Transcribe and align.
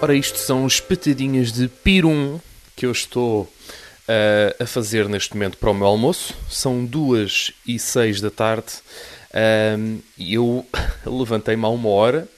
Ora, 0.00 0.14
isto 0.14 0.38
são 0.38 0.66
espetadinhas 0.66 1.50
de 1.50 1.68
pirum 1.68 2.38
que 2.76 2.84
eu 2.84 2.92
estou 2.92 3.42
uh, 3.42 4.62
a 4.62 4.66
fazer 4.66 5.08
neste 5.08 5.34
momento 5.34 5.56
para 5.56 5.70
o 5.70 5.74
meu 5.74 5.86
almoço. 5.86 6.34
São 6.50 6.84
duas 6.84 7.50
e 7.66 7.78
seis 7.78 8.20
da 8.20 8.30
tarde 8.30 8.72
e 10.18 10.34
eu 10.34 10.66
levantei-me 11.04 11.64
há 11.64 11.68
uma 11.68 11.88
hora. 11.88 12.28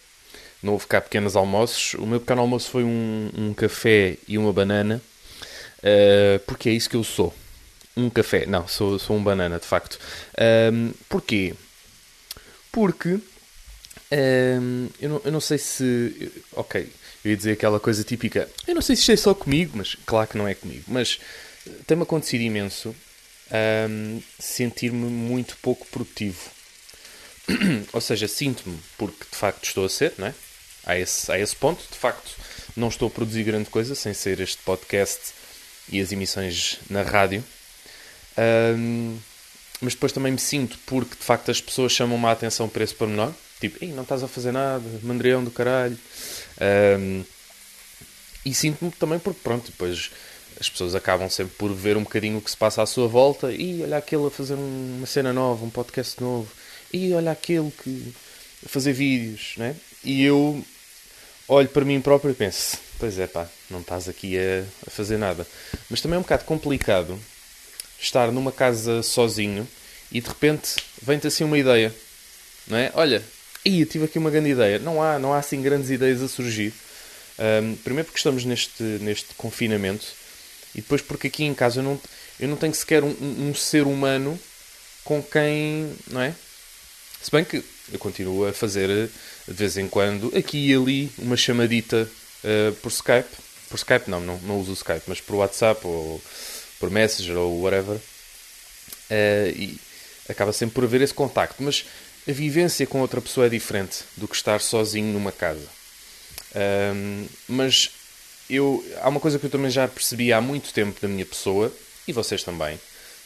Não 0.63 0.73
houve 0.73 0.86
cá 0.86 1.00
pequenos 1.00 1.35
almoços. 1.35 1.95
O 1.95 2.07
meu 2.07 2.21
pequeno 2.21 2.43
almoço 2.43 2.71
foi 2.71 2.85
um, 2.85 3.31
um 3.36 3.55
café 3.55 4.17
e 4.27 4.39
uma 4.39 4.53
banana. 4.53 5.03
Uh, 5.79 6.39
porque 6.46 6.68
é 6.68 6.72
isso 6.72 6.89
que 6.89 6.96
eu 6.96 7.04
sou. 7.04 7.35
Um 7.96 8.09
café. 8.09 8.46
Não, 8.46 8.68
sou, 8.68 8.99
sou 9.00 9.17
um 9.17 9.22
banana, 9.22 9.59
de 9.59 9.67
facto. 9.67 9.99
Um, 10.72 10.93
porquê? 11.09 11.54
Porque 12.71 13.18
um, 14.11 14.89
eu, 15.00 15.09
não, 15.09 15.22
eu 15.25 15.32
não 15.32 15.40
sei 15.40 15.59
se. 15.59 16.32
Ok, 16.53 16.89
eu 17.25 17.31
ia 17.31 17.36
dizer 17.36 17.53
aquela 17.53 17.81
coisa 17.81 18.04
típica. 18.04 18.49
Eu 18.67 18.75
não 18.75 18.82
sei 18.82 18.96
se 18.96 19.03
isto 19.03 19.13
é 19.13 19.17
só 19.17 19.35
comigo, 19.35 19.72
mas 19.75 19.96
claro 20.07 20.29
que 20.29 20.39
não 20.39 20.46
é 20.46 20.54
comigo. 20.54 20.85
Mas 20.89 21.18
tem-me 21.86 22.03
acontecido 22.03 22.43
imenso 22.43 22.94
um, 23.91 24.22
sentir-me 24.39 25.07
muito 25.07 25.57
pouco 25.63 25.86
produtivo. 25.86 26.50
Ou 27.93 28.00
seja, 28.00 28.29
sinto-me, 28.29 28.79
porque 28.96 29.25
de 29.31 29.36
facto 29.36 29.64
estou 29.64 29.85
a 29.85 29.89
ser, 29.89 30.14
não 30.18 30.27
é? 30.27 30.35
A 30.85 30.99
esse, 30.99 31.31
a 31.31 31.39
esse 31.39 31.57
ponto, 31.57 31.85
de 31.91 31.99
facto, 31.99 32.31
não 32.77 32.89
estou 32.89 33.08
a 33.08 33.11
produzir 33.11 33.42
grande 33.42 33.69
coisa 33.69 33.94
sem 33.94 34.14
ser 34.14 34.41
este 34.41 34.58
podcast 34.62 35.33
e 35.91 36.00
as 36.00 36.12
emissões 36.12 36.78
na 36.89 37.03
rádio. 37.03 37.44
Um, 38.77 39.19
mas 39.80 39.94
depois 39.94 40.12
também 40.12 40.33
me 40.33 40.39
sinto 40.39 40.78
porque 40.86 41.16
de 41.16 41.25
facto 41.25 41.50
as 41.50 41.61
pessoas 41.61 41.92
chamam-me 41.92 42.27
a 42.27 42.33
atenção 42.33 42.69
para 42.69 42.84
esse 42.84 42.94
pormenor. 42.94 43.33
Tipo, 43.61 43.84
não 43.87 44.03
estás 44.03 44.23
a 44.23 44.28
fazer 44.28 44.53
nada, 44.53 44.84
mandrião 45.03 45.42
do 45.42 45.51
caralho. 45.51 45.98
Um, 46.98 47.25
e 48.45 48.55
sinto-me 48.55 48.91
também 48.92 49.19
porque, 49.19 49.41
pronto, 49.42 49.67
depois 49.67 50.11
as 50.61 50.69
pessoas 50.69 50.95
acabam 50.95 51.28
sempre 51.28 51.55
por 51.56 51.73
ver 51.73 51.97
um 51.97 52.03
bocadinho 52.03 52.39
o 52.39 52.42
que 52.42 52.51
se 52.51 52.56
passa 52.56 52.83
à 52.83 52.86
sua 52.86 53.06
volta 53.06 53.53
e 53.53 53.83
olha 53.83 53.97
aquele 53.97 54.27
a 54.27 54.31
fazer 54.31 54.55
uma 54.55 55.06
cena 55.06 55.33
nova, 55.33 55.64
um 55.64 55.70
podcast 55.70 56.20
novo, 56.20 56.51
e 56.92 57.12
olha 57.12 57.31
aquele 57.31 57.70
que 57.70 58.14
a 58.64 58.69
fazer 58.69 58.92
vídeos, 58.92 59.55
né? 59.56 59.77
E 60.03 60.25
eu 60.25 60.64
olho 61.47 61.69
para 61.69 61.84
mim 61.84 62.01
próprio 62.01 62.31
e 62.31 62.34
penso, 62.34 62.77
pois 62.98 63.19
é 63.19 63.27
pá, 63.27 63.48
não 63.70 63.81
estás 63.81 64.09
aqui 64.09 64.36
a, 64.39 64.64
a 64.86 64.91
fazer 64.91 65.17
nada. 65.17 65.47
Mas 65.89 66.01
também 66.01 66.17
é 66.17 66.19
um 66.19 66.23
bocado 66.23 66.45
complicado 66.45 67.19
estar 68.01 68.33
numa 68.33 68.51
casa 68.51 69.03
sozinho 69.03 69.67
e 70.11 70.20
de 70.20 70.29
repente 70.29 70.77
vem-te 71.01 71.27
assim 71.27 71.45
uma 71.45 71.59
ideia, 71.59 71.95
não 72.67 72.77
é? 72.77 72.91
Olha, 72.95 73.23
e 73.64 73.84
tive 73.84 74.05
aqui 74.05 74.19
uma 74.19 74.31
grande 74.31 74.51
ideia. 74.51 74.78
Não 74.78 75.03
há, 75.03 75.19
não 75.19 75.33
há 75.33 75.39
assim 75.39 75.61
grandes 75.61 75.91
ideias 75.91 76.23
a 76.23 76.28
surgir. 76.28 76.73
Um, 77.39 77.77
primeiro 77.77 78.06
porque 78.06 78.19
estamos 78.19 78.45
neste, 78.45 78.83
neste 78.83 79.34
confinamento 79.34 80.06
e 80.75 80.81
depois 80.81 81.01
porque 81.01 81.28
aqui 81.28 81.45
em 81.45 81.55
casa 81.55 81.79
eu 81.79 81.84
não, 81.84 82.01
eu 82.41 82.48
não 82.48 82.56
tenho 82.56 82.75
sequer 82.75 83.05
um, 83.05 83.14
um 83.20 83.55
ser 83.55 83.84
humano 83.84 84.39
com 85.05 85.23
quem, 85.23 85.92
não 86.11 86.20
é? 86.20 86.34
Se 87.23 87.31
bem 87.31 87.45
que 87.45 87.62
eu 87.92 87.98
continuo 87.98 88.47
a 88.47 88.53
fazer 88.53 88.89
de 89.47 89.55
vez 89.55 89.77
em 89.77 89.89
quando 89.89 90.33
aqui 90.36 90.70
e 90.70 90.75
ali 90.75 91.11
uma 91.19 91.36
chamadita 91.36 92.09
uh, 92.45 92.73
por 92.77 92.91
Skype. 92.91 93.29
Por 93.69 93.77
Skype 93.77 94.11
não, 94.11 94.20
não, 94.20 94.39
não 94.39 94.61
uso 94.61 94.70
o 94.70 94.75
Skype, 94.75 95.03
mas 95.06 95.20
por 95.20 95.36
WhatsApp 95.36 95.86
ou 95.86 96.20
por 96.79 96.91
Messenger 96.91 97.36
ou 97.36 97.62
whatever. 97.62 97.97
Uh, 97.97 99.51
e 99.56 99.81
acaba 100.29 100.53
sempre 100.53 100.75
por 100.75 100.84
haver 100.84 101.01
esse 101.01 101.14
contacto. 101.14 101.62
Mas 101.62 101.86
a 102.28 102.32
vivência 102.32 102.86
com 102.86 103.00
outra 103.00 103.22
pessoa 103.22 103.46
é 103.46 103.48
diferente 103.48 104.00
do 104.16 104.28
que 104.28 104.36
estar 104.36 104.60
sozinho 104.60 105.12
numa 105.14 105.32
casa. 105.32 105.66
Um, 106.94 107.27
mas 107.48 107.90
eu, 108.50 108.84
há 109.00 109.08
uma 109.08 109.18
coisa 109.20 109.39
que 109.39 109.46
eu 109.46 109.50
também 109.50 109.70
já 109.70 109.89
percebi 109.89 110.30
há 110.33 110.40
muito 110.40 110.72
tempo 110.72 111.00
da 111.00 111.08
minha 111.08 111.24
pessoa, 111.24 111.72
e 112.06 112.12
vocês 112.12 112.42
também, 112.42 112.78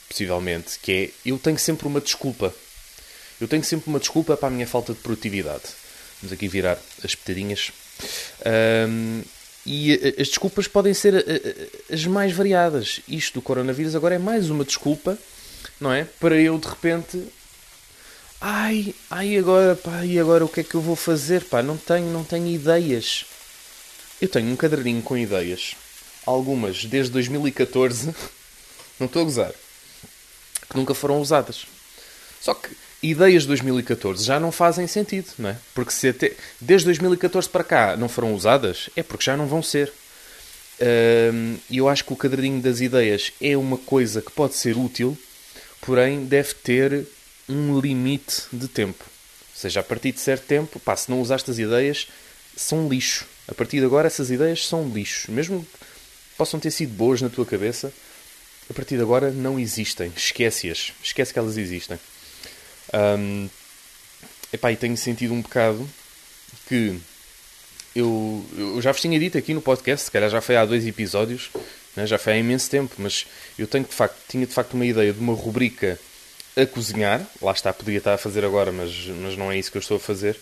possivelmente, 0.09 0.79
que 0.81 0.93
é 0.93 1.29
eu 1.29 1.37
tenho 1.39 1.59
sempre 1.59 1.89
uma 1.89 2.01
desculpa. 2.01 2.55
Eu 3.41 3.49
tenho 3.49 3.65
sempre 3.65 3.91
uma 3.91 3.99
desculpa 3.99 4.37
para 4.37 4.49
a 4.49 4.51
minha 4.51 4.67
falta 4.69 4.93
de 4.93 5.01
produtividade. 5.01 5.65
Vamos 6.21 6.33
aqui 6.33 6.47
virar 6.47 6.79
as 7.03 7.17
petadinhas. 7.17 7.73
Um, 8.89 9.23
e 9.67 9.95
as 10.19 10.29
desculpas 10.29 10.69
podem 10.69 10.95
ser 10.95 11.25
as 11.91 12.05
mais 12.07 12.33
variadas. 12.33 13.01
Isto 13.09 13.35
do 13.35 13.43
coronavírus 13.43 13.97
agora 13.97 14.15
é 14.15 14.19
mais 14.19 14.49
uma 14.49 14.65
desculpa, 14.65 15.19
não 15.81 15.93
é? 15.93 16.05
Para 16.21 16.37
eu 16.37 16.57
de 16.59 16.69
repente 16.69 17.25
Ai, 18.45 18.93
ai 19.09 19.39
agora, 19.39 19.77
pá, 19.77 20.05
e 20.05 20.19
agora 20.19 20.45
o 20.45 20.49
que 20.49 20.63
é 20.63 20.65
que 20.65 20.75
eu 20.75 20.81
vou 20.81 20.97
fazer, 20.97 21.45
pá? 21.45 21.63
Não 21.63 21.77
tenho, 21.77 22.07
não 22.13 22.25
tenho 22.25 22.49
ideias. 22.49 23.25
Eu 24.21 24.29
tenho 24.29 24.51
um 24.51 24.57
caderninho 24.57 25.01
com 25.01 25.17
ideias. 25.17 25.77
Algumas 26.27 26.85
desde 26.85 27.13
2014. 27.13 28.13
não 28.99 29.07
estou 29.07 29.23
a 29.23 29.25
gozar. 29.25 29.53
Que 30.69 30.77
nunca 30.77 30.93
foram 30.93 31.21
usadas. 31.21 31.67
Só 32.41 32.53
que 32.53 32.71
ideias 33.01 33.43
de 33.43 33.49
2014 33.49 34.25
já 34.25 34.41
não 34.41 34.51
fazem 34.51 34.89
sentido, 34.89 35.29
não 35.39 35.51
é? 35.51 35.57
Porque 35.73 35.93
se 35.93 36.09
até, 36.09 36.33
desde 36.61 36.87
2014 36.87 37.49
para 37.49 37.63
cá 37.63 37.97
não 37.97 38.09
foram 38.09 38.35
usadas, 38.35 38.91
é 38.97 39.05
porque 39.05 39.25
já 39.25 39.37
não 39.37 39.47
vão 39.47 39.63
ser. 39.63 39.93
E 41.71 41.79
eu 41.79 41.89
acho 41.89 42.05
que 42.05 42.13
o 42.13 42.17
caderninho 42.17 42.61
das 42.61 42.81
ideias 42.81 43.33
é 43.41 43.57
uma 43.57 43.79
coisa 43.79 44.21
que 44.21 44.33
pode 44.33 44.57
ser 44.57 44.77
útil, 44.77 45.17
porém 45.81 46.25
deve 46.25 46.55
ter 46.55 47.07
um 47.49 47.79
limite 47.79 48.43
de 48.53 48.69
tempo. 48.69 49.05
Ou 49.05 49.61
seja, 49.61 49.81
a 49.81 49.83
partir 49.83 50.13
de 50.13 50.21
certo 50.21 50.47
tempo, 50.47 50.81
pá, 50.81 50.97
se 50.97 51.11
não 51.11 51.21
usaste 51.21 51.51
as 51.51 51.59
ideias, 51.59 52.09
são 52.57 52.89
lixo. 52.89 53.27
A 53.49 53.55
partir 53.55 53.81
de 53.81 53.87
agora, 53.87 54.07
essas 54.07 54.31
ideias 54.31 54.67
são 54.67 54.89
lixo. 54.89 55.31
Mesmo 55.31 55.63
que 55.65 55.87
possam 56.37 56.59
ter 56.59 56.71
sido 56.71 56.93
boas 56.95 57.21
na 57.21 57.29
tua 57.29 57.47
cabeça, 57.47 57.93
a 58.71 58.75
partir 58.75 58.97
de 58.97 59.03
agora 59.03 59.31
não 59.31 59.59
existem. 59.59 60.13
Esquece-as. 60.17 60.93
Esquece 61.03 61.33
que 61.33 61.39
elas 61.39 61.57
existem. 61.57 61.99
Um, 62.95 63.49
epá, 64.53 64.73
e 64.73 64.77
tenho 64.77 64.97
sentido 64.97 65.35
um 65.35 65.43
bocado 65.43 65.89
que 66.69 66.99
eu, 67.95 68.45
eu 68.57 68.81
já 68.81 68.93
vos 68.93 69.01
tinha 69.01 69.19
dito 69.19 69.37
aqui 69.37 69.53
no 69.53 69.61
podcast, 69.61 70.07
se 70.07 70.11
calhar 70.11 70.31
já 70.31 70.41
foi 70.41 70.57
há 70.57 70.65
dois 70.65 70.87
episódios, 70.87 71.51
né, 71.95 72.07
já 72.07 72.19
foi 72.19 72.35
há 72.35 72.39
imenso 72.39 72.71
tempo, 72.71 72.95
mas 72.99 73.27
eu 73.59 73.67
tenho 73.67 73.85
de 73.85 73.93
facto, 73.93 74.17
tinha 74.29 74.47
de 74.47 74.53
facto 74.53 74.75
uma 74.75 74.87
ideia 74.87 75.13
de 75.13 75.21
uma 75.21 75.35
rubrica 75.35 75.99
a 76.57 76.67
cozinhar. 76.67 77.25
Lá 77.41 77.53
está, 77.53 77.73
podia 77.73 77.99
estar 77.99 78.15
a 78.15 78.19
fazer 78.19 78.45
agora, 78.45 78.73
mas, 78.73 79.07
mas 79.21 79.37
não 79.37 79.51
é 79.51 79.59
isso 79.59 79.71
que 79.71 79.79
eu 79.79 79.81
estou 79.81 79.97
a 79.97 80.01
fazer. 80.01 80.39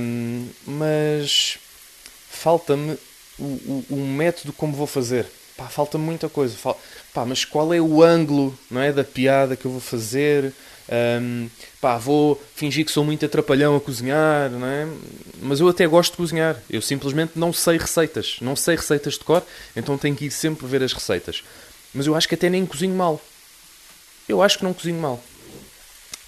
Um, 0.00 0.48
mas 0.66 1.58
falta-me 2.30 2.96
o, 3.38 3.44
o, 3.44 3.86
o, 3.90 3.96
método 3.96 4.52
como 4.52 4.74
vou 4.74 4.86
fazer. 4.86 5.26
Pá, 5.56 5.66
falta-me 5.66 6.04
muita 6.04 6.28
coisa. 6.28 6.56
Fal... 6.56 6.80
Pá, 7.12 7.24
mas 7.24 7.44
qual 7.44 7.72
é 7.72 7.80
o 7.80 8.02
ângulo 8.02 8.56
não 8.70 8.80
é, 8.80 8.92
da 8.92 9.02
piada 9.02 9.56
que 9.56 9.64
eu 9.64 9.70
vou 9.70 9.80
fazer? 9.80 10.52
Um, 10.88 11.48
pá, 11.80 11.96
vou 11.98 12.40
fingir 12.54 12.84
que 12.84 12.92
sou 12.92 13.04
muito 13.04 13.24
atrapalhão 13.26 13.74
a 13.74 13.80
cozinhar, 13.80 14.50
não 14.50 14.66
é? 14.66 14.86
Mas 15.42 15.58
eu 15.58 15.68
até 15.68 15.86
gosto 15.86 16.12
de 16.12 16.18
cozinhar. 16.18 16.62
Eu 16.70 16.80
simplesmente 16.80 17.32
não 17.34 17.52
sei 17.52 17.78
receitas. 17.78 18.36
Não 18.40 18.54
sei 18.54 18.76
receitas 18.76 19.14
de 19.14 19.20
cor, 19.20 19.42
então 19.74 19.98
tenho 19.98 20.14
que 20.14 20.26
ir 20.26 20.30
sempre 20.30 20.66
ver 20.66 20.82
as 20.82 20.92
receitas. 20.92 21.42
Mas 21.92 22.06
eu 22.06 22.14
acho 22.14 22.28
que 22.28 22.34
até 22.34 22.48
nem 22.48 22.64
cozinho 22.64 22.94
mal. 22.94 23.20
Eu 24.28 24.42
acho 24.42 24.58
que 24.58 24.64
não 24.64 24.74
cozinho 24.74 25.00
mal. 25.00 25.22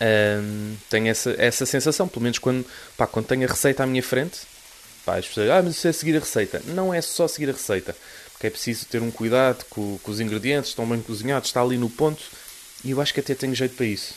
Um, 0.01 0.77
tenho 0.89 1.09
essa, 1.09 1.35
essa 1.39 1.67
sensação, 1.67 2.07
pelo 2.07 2.23
menos 2.23 2.39
quando, 2.39 2.65
pá, 2.97 3.07
quando 3.07 3.27
tenho 3.27 3.45
a 3.45 3.49
receita 3.49 3.83
à 3.83 3.87
minha 3.87 4.03
frente, 4.03 4.41
pá, 5.05 5.17
as 5.17 5.27
pessoas, 5.27 5.51
ah, 5.51 5.63
mas 5.63 5.77
isso 5.77 5.89
é 5.89 5.93
seguir 5.93 6.17
a 6.17 6.21
receita. 6.21 6.63
Não 6.67 6.95
é 6.95 7.01
só 7.01 7.27
seguir 7.27 7.51
a 7.51 7.53
receita, 7.53 7.97
porque 8.33 8.47
é 8.47 8.51
preciso 8.51 8.87
ter 8.87 9.03
um 9.03 9.11
cuidado 9.11 9.65
com, 9.69 9.99
com 9.99 10.11
os 10.11 10.21
ingredientes, 10.21 10.71
estão 10.71 10.87
bem 10.89 11.03
cozinhados, 11.03 11.49
está 11.49 11.61
ali 11.61 11.77
no 11.77 11.91
ponto, 11.91 12.23
e 12.85 12.93
eu 12.93 13.01
acho 13.01 13.13
que 13.13 13.21
até 13.21 13.35
tenho 13.35 13.55
jeito 13.55 13.75
para 13.75 13.87
isso. 13.87 14.15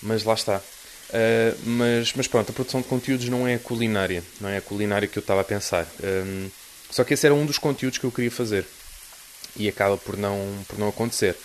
Mas 0.00 0.22
lá 0.22 0.34
está. 0.34 0.58
Uh, 0.58 1.58
mas, 1.64 2.12
mas 2.14 2.28
pronto, 2.28 2.50
a 2.50 2.52
produção 2.52 2.80
de 2.80 2.86
conteúdos 2.86 3.28
não 3.28 3.48
é 3.48 3.54
a 3.54 3.58
culinária, 3.58 4.22
não 4.40 4.48
é 4.48 4.58
a 4.58 4.62
culinária 4.62 5.08
que 5.08 5.18
eu 5.18 5.22
estava 5.22 5.40
a 5.40 5.44
pensar. 5.44 5.88
Um, 6.02 6.48
só 6.90 7.02
que 7.02 7.14
esse 7.14 7.26
era 7.26 7.34
um 7.34 7.44
dos 7.44 7.58
conteúdos 7.58 7.98
que 7.98 8.04
eu 8.04 8.12
queria 8.12 8.30
fazer 8.30 8.64
e 9.56 9.68
acaba 9.68 9.96
por 9.96 10.16
não, 10.16 10.64
por 10.68 10.78
não 10.78 10.88
acontecer. 10.88 11.36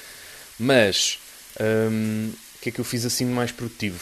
Mas 0.59 1.17
um, 1.59 2.31
o 2.55 2.59
que 2.61 2.69
é 2.69 2.71
que 2.71 2.79
eu 2.79 2.85
fiz 2.85 3.05
assim 3.05 3.25
de 3.25 3.31
mais 3.31 3.51
produtivo? 3.51 3.99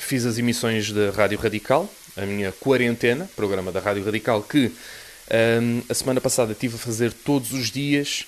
Fiz 0.00 0.26
as 0.26 0.38
emissões 0.38 0.90
da 0.90 1.10
Rádio 1.10 1.38
Radical, 1.38 1.88
a 2.16 2.22
minha 2.26 2.52
quarentena, 2.52 3.30
programa 3.36 3.70
da 3.70 3.80
Rádio 3.80 4.04
Radical, 4.04 4.42
que 4.42 4.72
um, 5.62 5.82
a 5.88 5.94
semana 5.94 6.20
passada 6.20 6.52
estive 6.52 6.76
a 6.76 6.78
fazer 6.78 7.12
todos 7.12 7.52
os 7.52 7.70
dias 7.70 8.26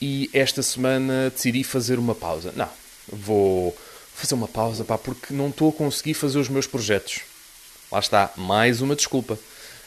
e 0.00 0.30
esta 0.32 0.62
semana 0.62 1.30
decidi 1.30 1.62
fazer 1.64 1.98
uma 1.98 2.14
pausa. 2.14 2.52
Não, 2.56 2.68
vou 3.08 3.76
fazer 4.14 4.34
uma 4.34 4.48
pausa, 4.48 4.84
pá, 4.84 4.96
porque 4.96 5.34
não 5.34 5.48
estou 5.48 5.70
a 5.70 5.72
conseguir 5.72 6.14
fazer 6.14 6.38
os 6.38 6.48
meus 6.48 6.66
projetos. 6.66 7.20
Lá 7.90 7.98
está, 7.98 8.30
mais 8.36 8.80
uma 8.80 8.94
desculpa. 8.94 9.38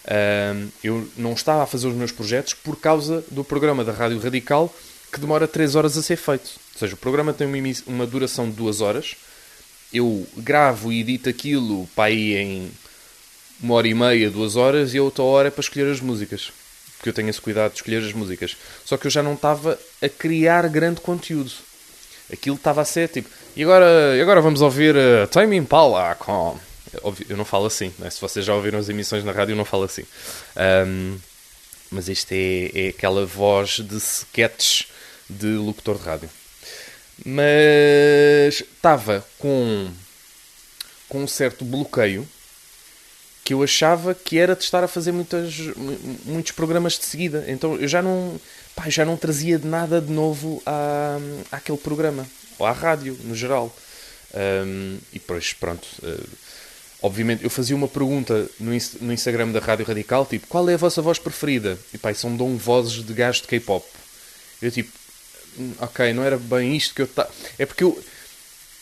Um, 0.05 0.67
eu 0.83 1.09
não 1.15 1.33
estava 1.33 1.63
a 1.63 1.65
fazer 1.65 1.87
os 1.87 1.95
meus 1.95 2.11
projetos 2.11 2.53
por 2.53 2.75
causa 2.77 3.23
do 3.31 3.43
programa 3.43 3.85
da 3.85 3.93
Rádio 3.93 4.19
Radical 4.19 4.73
que 5.13 5.19
demora 5.19 5.47
3 5.47 5.75
horas 5.75 5.97
a 5.97 6.01
ser 6.01 6.17
feito. 6.17 6.51
Ou 6.73 6.79
seja, 6.79 6.95
o 6.95 6.97
programa 6.97 7.31
tem 7.31 7.47
uma, 7.87 8.05
duração 8.05 8.49
de 8.49 8.55
2 8.55 8.81
horas. 8.81 9.15
Eu 9.93 10.27
gravo 10.35 10.91
e 10.91 11.01
edito 11.01 11.29
aquilo 11.29 11.87
para 11.95 12.05
aí 12.05 12.33
em 12.33 12.71
uma 13.61 13.75
hora 13.75 13.87
e 13.87 13.93
meia, 13.93 14.29
duas 14.29 14.55
horas, 14.55 14.93
e 14.93 14.97
a 14.97 15.03
outra 15.03 15.23
hora 15.23 15.47
é 15.47 15.51
para 15.51 15.61
escolher 15.61 15.89
as 15.89 16.01
músicas. 16.01 16.51
Porque 16.97 17.09
eu 17.09 17.13
tenho 17.13 17.29
esse 17.29 17.39
cuidado 17.39 17.71
de 17.71 17.77
escolher 17.77 18.03
as 18.03 18.11
músicas. 18.11 18.57
Só 18.83 18.97
que 18.97 19.07
eu 19.07 19.11
já 19.11 19.21
não 19.21 19.33
estava 19.33 19.79
a 20.01 20.09
criar 20.09 20.67
grande 20.67 20.99
conteúdo. 20.99 21.51
Aquilo 22.31 22.55
estava 22.55 22.81
a 22.81 22.85
ser 22.85 23.09
tipo. 23.09 23.29
E 23.55 23.63
agora, 23.63 24.21
agora 24.21 24.41
vamos 24.41 24.61
ouvir 24.61 24.95
uh, 24.95 25.27
Time 25.29 25.55
Impala 25.55 26.15
com. 26.15 26.57
Eu 27.27 27.37
não 27.37 27.45
falo 27.45 27.65
assim, 27.65 27.91
né? 27.97 28.09
se 28.09 28.21
vocês 28.21 28.45
já 28.45 28.53
ouviram 28.53 28.79
as 28.79 28.87
emissões 28.87 29.23
na 29.23 29.31
rádio, 29.31 29.53
eu 29.53 29.57
não 29.57 29.65
falo 29.65 29.83
assim. 29.83 30.03
Um, 30.87 31.17
mas 31.93 32.09
isto 32.09 32.31
é, 32.31 32.71
é 32.73 32.87
aquela 32.89 33.25
voz 33.25 33.79
de 33.79 33.95
sketches 33.97 34.87
de 35.29 35.55
locutor 35.55 35.97
de 35.97 36.03
rádio. 36.03 36.29
Mas 37.23 38.55
estava 38.55 39.25
com, 39.37 39.89
com 41.07 41.23
um 41.23 41.27
certo 41.27 41.63
bloqueio 41.63 42.27
que 43.43 43.53
eu 43.53 43.61
achava 43.61 44.15
que 44.15 44.37
era 44.37 44.55
de 44.55 44.63
estar 44.63 44.83
a 44.83 44.87
fazer 44.87 45.11
muitas, 45.11 45.53
muitos 46.25 46.53
programas 46.53 46.97
de 46.97 47.05
seguida. 47.05 47.43
Então 47.47 47.75
eu 47.75 47.87
já 47.87 48.01
não, 48.01 48.39
pá, 48.75 48.89
já 48.89 49.05
não 49.05 49.17
trazia 49.17 49.59
nada 49.59 50.01
de 50.01 50.11
novo 50.11 50.61
à, 50.65 51.17
àquele 51.51 51.77
programa, 51.77 52.25
ou 52.57 52.65
à 52.65 52.71
rádio, 52.71 53.17
no 53.23 53.35
geral. 53.35 53.73
Um, 54.33 54.97
e 55.11 55.19
depois, 55.19 55.53
pronto. 55.53 55.87
Uh, 56.01 56.27
obviamente, 57.03 57.43
eu 57.43 57.49
fazia 57.49 57.75
uma 57.75 57.87
pergunta 57.87 58.49
no, 58.57 58.71
no 59.01 59.13
Instagram 59.13 59.51
da 59.51 59.59
Rádio 59.59 59.85
Radical, 59.85 60.25
tipo, 60.25 60.47
qual 60.47 60.67
é 60.69 60.75
a 60.75 60.77
vossa 60.77 61.01
voz 61.01 61.19
preferida? 61.19 61.77
E 61.93 61.97
pá, 61.97 62.13
são 62.13 62.35
dom 62.35 62.55
vozes 62.55 63.03
de 63.03 63.13
gajos 63.13 63.41
de 63.41 63.47
K-pop. 63.49 63.85
Eu 64.61 64.71
tipo, 64.71 64.89
hum, 65.59 65.73
ok, 65.81 66.13
não 66.13 66.23
era 66.23 66.37
bem 66.37 66.75
isto 66.77 66.95
que 66.95 67.01
eu... 67.01 67.07
Ta... 67.07 67.27
É 67.59 67.65
porque 67.65 67.83
eu, 67.83 68.01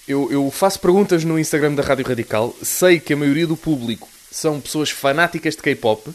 eu, 0.08 0.32
eu 0.32 0.52
faço 0.52 0.80
perguntas 0.80 1.24
no 1.24 1.40
Instagram 1.40 1.74
da 1.74 1.82
Rádio 1.82 2.06
Radical, 2.06 2.56
sei 2.62 3.00
que 3.00 3.14
a 3.14 3.18
maioria 3.18 3.48
do 3.48 3.58
público 3.58 4.08
são 4.30 4.62
pessoas 4.62 4.92
fanáticas 4.92 5.56
de 5.56 5.64
K-pop 5.64 6.12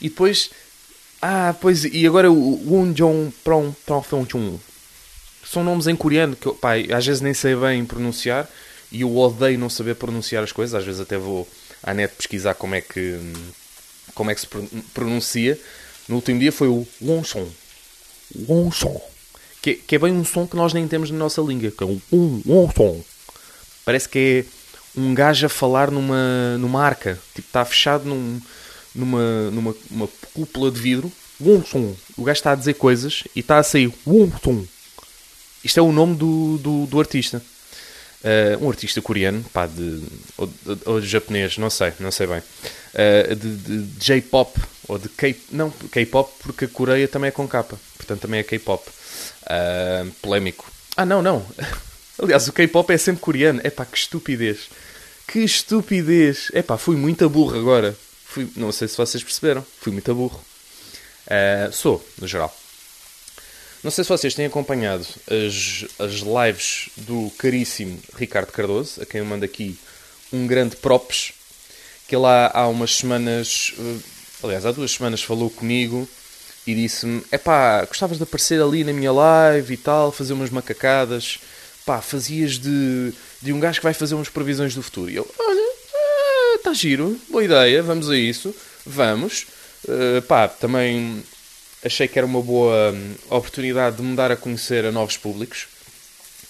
e 0.00 0.08
depois. 0.08 0.50
Ah, 1.20 1.54
pois. 1.60 1.84
E 1.84 2.06
agora 2.06 2.32
o 2.32 2.72
Wonjong 2.72 3.30
Prong 3.44 3.74
Chung. 4.26 4.58
São 5.44 5.62
nomes 5.62 5.86
em 5.86 5.94
coreano 5.94 6.34
que 6.34 6.46
eu, 6.46 6.54
pá, 6.54 6.76
às 6.96 7.06
vezes 7.06 7.20
nem 7.20 7.34
sei 7.34 7.54
bem 7.54 7.84
pronunciar 7.84 8.48
e 8.92 9.02
eu 9.02 9.16
odeio 9.16 9.58
não 9.58 9.70
saber 9.70 9.94
pronunciar 9.94 10.42
as 10.42 10.52
coisas. 10.52 10.74
Às 10.74 10.84
vezes 10.84 11.00
até 11.00 11.16
vou 11.16 11.46
à 11.82 11.94
net 11.94 12.14
pesquisar 12.14 12.54
como 12.54 12.74
é 12.74 12.80
que, 12.80 13.18
como 14.14 14.30
é 14.30 14.34
que 14.34 14.40
se 14.40 14.48
pronuncia. 14.92 15.58
No 16.08 16.16
último 16.16 16.40
dia 16.40 16.50
foi 16.50 16.68
o 16.68 16.86
Wonchon. 17.00 17.48
Wonchon. 18.48 19.00
Que, 19.62 19.74
que 19.74 19.96
é 19.96 19.98
bem 19.98 20.12
um 20.12 20.24
som 20.24 20.46
que 20.46 20.56
nós 20.56 20.72
nem 20.72 20.88
temos 20.88 21.10
na 21.10 21.18
nossa 21.18 21.40
língua. 21.40 21.70
Que 21.70 21.84
é 21.84 21.86
o 21.86 22.00
Wonchon. 22.46 23.04
Parece 23.84 24.08
que 24.08 24.44
é 24.44 25.00
um 25.00 25.14
gajo 25.14 25.46
a 25.46 25.48
falar 25.48 25.90
numa, 25.90 26.58
numa 26.58 26.82
arca. 26.82 27.18
Tipo, 27.34 27.46
está 27.46 27.64
fechado 27.64 28.04
num, 28.04 28.40
numa, 28.94 29.50
numa 29.50 29.74
uma 29.90 30.08
cúpula 30.34 30.70
de 30.70 30.80
vidro. 30.80 31.12
O 32.16 32.24
gajo 32.24 32.38
está 32.38 32.52
a 32.52 32.56
dizer 32.56 32.74
coisas 32.74 33.24
e 33.34 33.40
está 33.40 33.58
a 33.58 33.62
sair. 33.62 33.92
Isto 35.62 35.78
é 35.78 35.82
o 35.82 35.92
nome 35.92 36.16
do, 36.16 36.58
do, 36.58 36.86
do 36.86 36.98
artista. 36.98 37.42
Uh, 38.22 38.62
um 38.64 38.68
artista 38.68 39.00
coreano, 39.00 39.42
pá, 39.50 39.66
de, 39.66 40.02
ou, 40.36 40.50
ou, 40.84 41.00
japonês, 41.00 41.56
não 41.56 41.70
sei, 41.70 41.92
não 41.98 42.10
sei 42.10 42.26
bem. 42.26 42.38
Uh, 42.40 43.34
de, 43.34 43.56
de, 43.56 43.82
de 43.82 44.04
J-pop, 44.04 44.60
ou 44.86 44.98
de 44.98 45.08
K... 45.08 45.34
Não, 45.50 45.70
K-pop, 45.70 46.30
porque 46.40 46.64
a 46.66 46.68
Coreia 46.68 47.08
também 47.08 47.28
é 47.28 47.30
com 47.30 47.46
capa. 47.48 47.78
Portanto, 47.96 48.20
também 48.20 48.40
é 48.40 48.42
K-pop. 48.42 48.84
Uh, 49.42 50.10
polémico. 50.20 50.70
Ah, 50.96 51.06
não, 51.06 51.22
não. 51.22 51.46
Aliás, 52.22 52.46
o 52.48 52.52
K-pop 52.52 52.92
é 52.92 52.98
sempre 52.98 53.22
coreano. 53.22 53.60
Epá, 53.64 53.86
que 53.86 53.96
estupidez. 53.96 54.68
Que 55.26 55.38
estupidez. 55.38 56.50
Epá, 56.52 56.76
fui 56.76 56.96
muito 56.96 57.28
burro 57.30 57.58
agora. 57.58 57.96
Fui, 58.24 58.48
não 58.56 58.70
sei 58.72 58.88
se 58.88 58.96
vocês 58.96 59.22
perceberam. 59.22 59.64
Fui 59.80 59.92
muito 59.92 60.14
burro. 60.14 60.44
Uh, 61.26 61.72
sou, 61.72 62.04
no 62.20 62.26
geral. 62.26 62.54
Não 63.82 63.90
sei 63.90 64.04
se 64.04 64.10
vocês 64.10 64.34
têm 64.34 64.46
acompanhado 64.46 65.06
as, 65.26 65.86
as 65.98 66.20
lives 66.20 66.90
do 66.96 67.30
caríssimo 67.38 67.98
Ricardo 68.16 68.52
Cardoso, 68.52 69.02
a 69.02 69.06
quem 69.06 69.20
eu 69.20 69.24
mando 69.24 69.44
aqui 69.44 69.78
um 70.32 70.46
grande 70.46 70.76
props, 70.76 71.32
que 72.06 72.14
ele 72.14 72.26
há, 72.26 72.66
umas 72.68 72.96
semanas, 72.96 73.72
uh, 73.78 74.02
aliás, 74.44 74.66
há 74.66 74.72
duas 74.72 74.90
semanas 74.90 75.22
falou 75.22 75.48
comigo 75.48 76.08
e 76.66 76.74
disse-me, 76.74 77.22
epá, 77.32 77.84
gostavas 77.84 78.18
de 78.18 78.22
aparecer 78.22 78.60
ali 78.60 78.84
na 78.84 78.92
minha 78.92 79.12
live 79.12 79.72
e 79.72 79.76
tal, 79.76 80.12
fazer 80.12 80.34
umas 80.34 80.50
macacadas 80.50 81.38
pá, 81.84 82.00
fazias 82.00 82.58
de, 82.58 83.12
de 83.40 83.52
um 83.52 83.58
gajo 83.58 83.80
que 83.80 83.84
vai 83.84 83.94
fazer 83.94 84.14
umas 84.14 84.28
previsões 84.28 84.74
do 84.74 84.82
futuro. 84.82 85.10
E 85.10 85.16
eu, 85.16 85.28
olha, 85.38 86.56
está 86.56 86.70
ah, 86.70 86.74
giro, 86.74 87.18
boa 87.28 87.44
ideia, 87.44 87.82
vamos 87.82 88.10
a 88.10 88.16
isso, 88.16 88.54
vamos. 88.86 89.46
Uh, 89.84 90.22
pá, 90.22 90.46
também 90.46 91.22
achei 91.84 92.06
que 92.06 92.18
era 92.18 92.26
uma 92.26 92.42
boa 92.42 92.92
hum, 92.92 93.14
oportunidade 93.28 93.96
de 93.96 94.02
me 94.02 94.14
dar 94.14 94.30
a 94.30 94.36
conhecer 94.36 94.84
a 94.84 94.92
novos 94.92 95.16
públicos. 95.16 95.66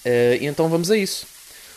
Uh, 0.04 0.40
e 0.40 0.46
então 0.46 0.68
vamos 0.68 0.90
a 0.90 0.96
isso. 0.96 1.26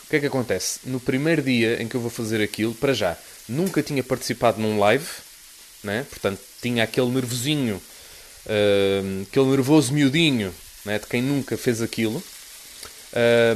O 0.04 0.10
que 0.10 0.16
é 0.16 0.20
que 0.20 0.26
acontece? 0.26 0.80
No 0.84 1.00
primeiro 1.00 1.42
dia 1.42 1.82
em 1.82 1.88
que 1.88 1.94
eu 1.94 2.00
vou 2.00 2.10
fazer 2.10 2.42
aquilo, 2.42 2.74
para 2.74 2.92
já, 2.92 3.16
nunca 3.48 3.82
tinha 3.82 4.02
participado 4.02 4.60
num 4.60 4.78
live, 4.78 5.06
né? 5.82 6.06
portanto 6.08 6.40
tinha 6.60 6.84
aquele 6.84 7.08
nervosinho, 7.08 7.76
uh, 8.46 9.22
aquele 9.22 9.46
nervoso 9.46 9.92
miudinho 9.92 10.54
né? 10.84 10.98
de 10.98 11.06
quem 11.06 11.22
nunca 11.22 11.56
fez 11.56 11.80
aquilo. 11.82 12.22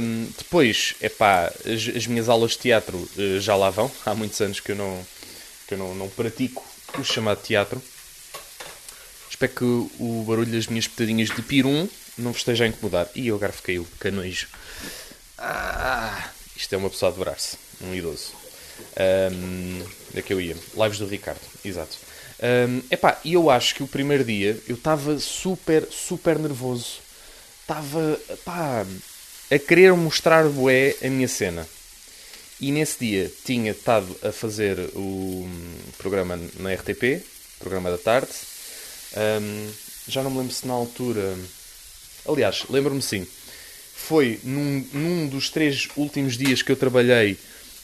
Um, 0.01 0.31
depois, 0.37 0.95
é 1.01 1.09
pá, 1.09 1.51
as, 1.65 1.95
as, 1.95 2.07
minhas 2.07 2.29
aulas 2.29 2.51
de 2.51 2.59
teatro 2.59 2.97
uh, 2.97 3.39
já 3.39 3.55
lá 3.55 3.69
vão. 3.69 3.91
Há 4.05 4.15
muitos 4.15 4.39
anos 4.39 4.59
que 4.59 4.71
eu 4.71 4.75
não, 4.75 5.05
que 5.67 5.73
eu 5.73 5.77
não, 5.77 5.93
não 5.95 6.09
pratico 6.09 6.65
o 6.97 7.03
chamado 7.03 7.41
teatro. 7.43 7.81
Espero 9.39 9.53
que 9.53 9.63
o 10.03 10.25
barulho 10.27 10.51
das 10.51 10.67
minhas 10.67 10.85
petadinhas 10.85 11.29
de 11.29 11.41
pirum 11.41 11.87
não 12.17 12.33
vos 12.33 12.41
esteja 12.41 12.65
a 12.65 12.67
incomodar. 12.67 13.07
E 13.15 13.29
agora 13.29 13.53
fiquei 13.53 13.79
o 13.79 13.87
canojo. 13.97 14.47
Ah, 15.37 16.29
isto 16.57 16.75
é 16.75 16.77
uma 16.77 16.89
pessoa 16.89 17.09
a 17.09 17.13
adorar-se. 17.13 17.55
Um 17.81 17.95
idoso. 17.95 18.33
Um, 19.31 19.81
é 20.13 20.21
que 20.21 20.33
eu 20.33 20.41
ia. 20.41 20.57
Lives 20.75 20.99
do 20.99 21.07
Ricardo, 21.07 21.39
exato. 21.63 21.97
Um, 22.43 22.81
epá, 22.91 23.17
e 23.23 23.35
eu 23.35 23.49
acho 23.49 23.75
que 23.75 23.81
o 23.81 23.87
primeiro 23.87 24.25
dia 24.25 24.59
eu 24.67 24.75
estava 24.75 25.17
super, 25.19 25.87
super 25.89 26.37
nervoso. 26.37 26.97
Estava, 27.61 28.19
pá, 28.43 28.85
a 29.49 29.57
querer 29.57 29.93
mostrar 29.93 30.49
bué 30.49 30.97
a 31.01 31.07
minha 31.07 31.29
cena. 31.29 31.65
E 32.59 32.73
nesse 32.73 32.99
dia 32.99 33.31
tinha 33.45 33.71
estado 33.71 34.13
a 34.21 34.33
fazer 34.33 34.77
o 34.93 35.49
programa 35.97 36.37
na 36.57 36.73
RTP, 36.73 37.23
programa 37.57 37.89
da 37.89 37.97
tarde. 37.97 38.48
Um, 39.15 39.71
já 40.07 40.23
não 40.23 40.31
me 40.31 40.39
lembro 40.39 40.53
se 40.53 40.67
na 40.67 40.73
altura. 40.73 41.35
Aliás, 42.27 42.63
lembro-me 42.69 43.01
sim. 43.01 43.25
Foi 43.95 44.39
num, 44.43 44.85
num 44.93 45.27
dos 45.27 45.49
três 45.49 45.87
últimos 45.95 46.37
dias 46.37 46.61
que 46.61 46.71
eu 46.71 46.75
trabalhei 46.75 47.37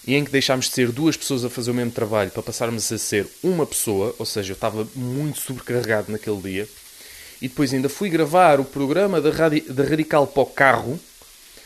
e 0.07 0.15
em 0.15 0.23
que 0.23 0.31
deixámos 0.31 0.67
de 0.67 0.73
ser 0.73 0.91
duas 0.91 1.17
pessoas 1.17 1.43
a 1.43 1.49
fazer 1.49 1.71
o 1.71 1.73
mesmo 1.73 1.91
trabalho 1.91 2.31
para 2.31 2.43
passarmos 2.43 2.91
a 2.91 2.97
ser 2.97 3.27
uma 3.43 3.65
pessoa, 3.65 4.15
ou 4.19 4.25
seja, 4.25 4.51
eu 4.51 4.55
estava 4.55 4.87
muito 4.95 5.39
sobrecarregado 5.39 6.11
naquele 6.11 6.41
dia. 6.41 6.69
E 7.41 7.47
depois 7.47 7.73
ainda 7.73 7.89
fui 7.89 8.09
gravar 8.09 8.59
o 8.59 8.65
programa 8.65 9.19
da, 9.19 9.29
Radi 9.29 9.61
da 9.61 9.83
Radical 9.83 10.27
para 10.27 10.43
o 10.43 10.45
carro 10.45 10.99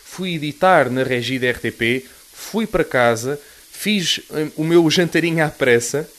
fui 0.10 0.34
editar 0.34 0.90
na 0.90 1.04
regi 1.04 1.38
da 1.38 1.52
RTP, 1.52 2.04
fui 2.34 2.66
para 2.66 2.84
casa, 2.84 3.40
fiz 3.72 4.20
hum, 4.32 4.52
o 4.58 4.64
meu 4.64 4.90
jantarinho 4.90 5.46
à 5.46 5.50
pressa 5.50 6.10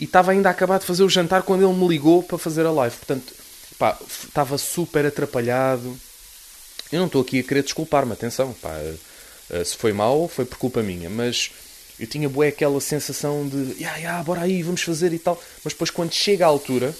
e 0.00 0.04
estava 0.04 0.32
ainda 0.32 0.48
a 0.48 0.52
acabar 0.52 0.78
de 0.78 0.86
fazer 0.86 1.02
o 1.02 1.08
jantar 1.08 1.42
quando 1.42 1.64
ele 1.64 1.76
me 1.76 1.88
ligou 1.88 2.22
para 2.22 2.38
fazer 2.38 2.64
a 2.66 2.70
live. 2.70 2.96
Portanto, 2.96 3.34
pá, 3.78 3.98
estava 4.24 4.56
super 4.58 5.06
atrapalhado. 5.06 5.98
Eu 6.90 7.00
não 7.00 7.06
estou 7.06 7.22
aqui 7.22 7.40
a 7.40 7.42
querer 7.42 7.62
desculpar-me, 7.62 8.12
atenção, 8.12 8.52
pá, 8.54 8.70
eh, 9.50 9.64
se 9.64 9.76
foi 9.76 9.92
mal, 9.92 10.28
foi 10.28 10.44
por 10.44 10.56
culpa 10.58 10.82
minha, 10.82 11.10
mas 11.10 11.50
eu 11.98 12.06
tinha 12.06 12.28
bué 12.28 12.48
aquela 12.48 12.80
sensação 12.80 13.48
de, 13.48 13.72
ya, 13.72 13.90
yeah, 13.90 13.96
yeah, 13.96 14.22
bora 14.22 14.42
aí, 14.42 14.62
vamos 14.62 14.82
fazer 14.82 15.12
e 15.12 15.18
tal. 15.18 15.42
Mas 15.64 15.72
depois, 15.72 15.90
quando 15.90 16.12
chega 16.12 16.44
a 16.44 16.48
altura, 16.48 16.94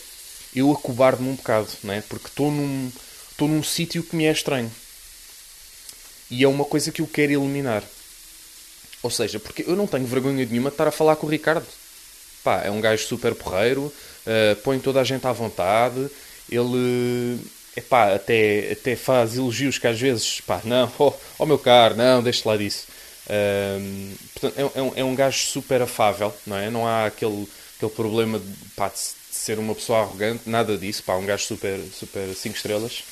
eu 0.54 0.72
acobardo-me 0.72 1.28
um 1.28 1.34
bocado, 1.34 1.68
né? 1.84 2.02
porque 2.08 2.26
estou 2.26 2.50
num, 2.50 2.90
estou 3.30 3.46
num 3.46 3.62
sítio 3.62 4.02
que 4.02 4.16
me 4.16 4.24
é 4.24 4.32
estranho. 4.32 4.70
E 6.30 6.42
é 6.42 6.48
uma 6.48 6.64
coisa 6.64 6.90
que 6.90 7.00
eu 7.00 7.06
quero 7.06 7.32
eliminar. 7.32 7.82
Ou 9.02 9.10
seja, 9.10 9.38
porque 9.38 9.64
eu 9.66 9.76
não 9.76 9.86
tenho 9.86 10.06
vergonha 10.06 10.44
nenhuma 10.44 10.70
de 10.70 10.74
estar 10.74 10.88
a 10.88 10.92
falar 10.92 11.16
com 11.16 11.26
o 11.26 11.30
Ricardo. 11.30 11.66
Pá, 12.48 12.62
é 12.64 12.70
um 12.70 12.80
gajo 12.80 13.04
super 13.04 13.34
porreiro, 13.34 13.82
uh, 13.82 14.56
põe 14.64 14.78
toda 14.78 15.02
a 15.02 15.04
gente 15.04 15.26
à 15.26 15.32
vontade, 15.32 16.08
ele 16.50 17.38
epá, 17.76 18.14
até, 18.14 18.70
até 18.72 18.96
faz 18.96 19.36
elogios 19.36 19.76
que 19.76 19.86
às 19.86 20.00
vezes, 20.00 20.40
pá, 20.40 20.62
não, 20.64 20.90
oh, 20.98 21.12
oh 21.38 21.44
meu 21.44 21.58
caro, 21.58 21.94
não, 21.94 22.22
deixa 22.22 22.48
lá 22.48 22.56
disso. 22.56 22.86
Uh, 23.26 24.16
portanto, 24.32 24.72
é, 24.74 24.78
é, 24.78 24.82
um, 24.82 24.92
é 24.96 25.04
um 25.04 25.14
gajo 25.14 25.36
super 25.40 25.82
afável, 25.82 26.34
não 26.46 26.56
é? 26.56 26.70
Não 26.70 26.86
há 26.86 27.04
aquele, 27.04 27.46
aquele 27.76 27.92
problema 27.92 28.38
de, 28.38 28.46
pá, 28.74 28.88
de 28.88 28.98
ser 29.30 29.58
uma 29.58 29.74
pessoa 29.74 30.00
arrogante, 30.00 30.48
nada 30.48 30.78
disso, 30.78 31.02
pá, 31.02 31.16
um 31.16 31.26
gajo 31.26 31.44
super, 31.44 31.78
super 31.92 32.34
5 32.34 32.56
estrelas. 32.56 33.04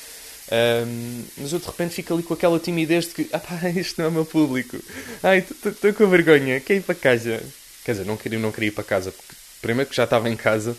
Um, 0.51 1.25
mas 1.37 1.53
eu 1.53 1.59
de 1.59 1.65
repente 1.67 1.93
fico 1.93 2.11
ali 2.11 2.23
com 2.23 2.33
aquela 2.33 2.57
timidez 2.57 3.05
de 3.05 3.11
que, 3.11 3.29
ah 3.33 3.37
pá, 3.37 3.69
isto 3.69 3.99
não 3.99 4.05
é 4.05 4.09
o 4.09 4.13
meu 4.13 4.25
público. 4.25 4.79
Ai, 5.21 5.45
estou 5.63 5.93
com 5.93 6.07
vergonha, 6.07 6.59
quer 6.59 6.77
ir 6.77 6.81
para 6.81 6.95
casa? 6.95 7.43
Quer 7.87 7.93
dizer, 7.93 8.05
não 8.05 8.17
queria, 8.17 8.37
não 8.37 8.51
queria 8.51 8.67
ir 8.67 8.71
para 8.71 8.83
casa 8.83 9.11
porque 9.11 9.37
Primeiro 9.61 9.89
que 9.89 9.95
já 9.95 10.03
estava 10.03 10.29
em 10.29 10.35
casa, 10.35 10.77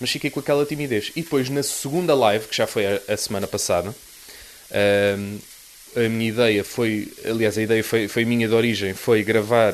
mas 0.00 0.10
fiquei 0.10 0.30
com 0.30 0.40
aquela 0.40 0.66
timidez. 0.66 1.12
E 1.14 1.22
depois, 1.22 1.48
na 1.48 1.62
segunda 1.62 2.14
live, 2.14 2.48
que 2.48 2.56
já 2.56 2.66
foi 2.66 2.86
a, 2.86 3.00
a 3.08 3.16
semana 3.16 3.46
passada, 3.46 3.94
um, 5.18 5.38
a 5.94 6.08
minha 6.08 6.28
ideia 6.28 6.64
foi, 6.64 7.12
aliás, 7.24 7.56
a 7.56 7.62
ideia 7.62 7.82
foi, 7.82 8.08
foi 8.08 8.24
minha 8.24 8.48
de 8.48 8.54
origem, 8.54 8.94
foi 8.94 9.22
gravar, 9.22 9.72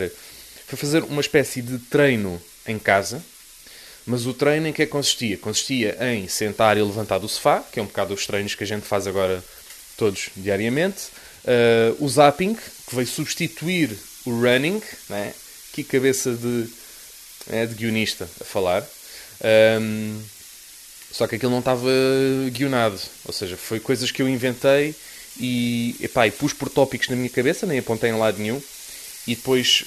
foi 0.66 0.78
fazer 0.78 1.02
uma 1.04 1.20
espécie 1.20 1.62
de 1.62 1.78
treino 1.78 2.40
em 2.66 2.78
casa, 2.78 3.22
mas 4.06 4.26
o 4.26 4.34
treino 4.34 4.68
em 4.68 4.72
que 4.72 4.82
é 4.82 4.86
que 4.86 4.92
consistia? 4.92 5.36
Consistia 5.38 5.96
em 6.12 6.28
sentar 6.28 6.76
e 6.76 6.82
levantar 6.82 7.18
do 7.18 7.28
sofá, 7.28 7.64
que 7.72 7.80
é 7.80 7.82
um 7.82 7.86
bocado 7.86 8.12
os 8.12 8.26
treinos 8.26 8.54
que 8.54 8.64
a 8.64 8.66
gente 8.66 8.86
faz 8.86 9.06
agora 9.06 9.42
todos 9.96 10.28
diariamente, 10.36 11.06
uh, 11.44 12.04
o 12.04 12.08
zapping, 12.08 12.54
que 12.54 12.94
veio 12.94 13.06
substituir 13.06 13.96
o 14.24 14.30
running, 14.30 14.80
né? 15.08 15.32
Que 15.72 15.82
cabeça 15.82 16.32
de, 16.32 16.68
é, 17.48 17.66
de 17.66 17.74
guionista 17.74 18.28
a 18.40 18.44
falar. 18.44 18.86
Um, 19.80 20.20
só 21.10 21.26
que 21.26 21.36
aquilo 21.36 21.52
não 21.52 21.58
estava 21.58 21.90
guionado, 22.50 22.98
ou 23.24 23.32
seja, 23.32 23.56
foi 23.56 23.78
coisas 23.78 24.10
que 24.10 24.22
eu 24.22 24.28
inventei 24.28 24.94
e, 25.38 25.96
epá, 26.00 26.26
e 26.26 26.30
pus 26.30 26.52
por 26.52 26.70
tópicos 26.70 27.08
na 27.08 27.16
minha 27.16 27.28
cabeça, 27.28 27.66
nem 27.66 27.78
apontei 27.78 28.10
em 28.10 28.18
lado 28.18 28.38
nenhum. 28.38 28.62
E 29.26 29.34
depois, 29.34 29.84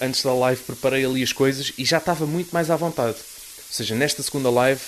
antes 0.00 0.22
da 0.22 0.32
live, 0.32 0.62
preparei 0.62 1.04
ali 1.04 1.22
as 1.22 1.32
coisas 1.32 1.72
e 1.78 1.84
já 1.84 1.98
estava 1.98 2.26
muito 2.26 2.50
mais 2.52 2.70
à 2.70 2.76
vontade. 2.76 3.16
Ou 3.16 3.72
seja, 3.72 3.94
nesta 3.94 4.22
segunda 4.22 4.50
live 4.50 4.80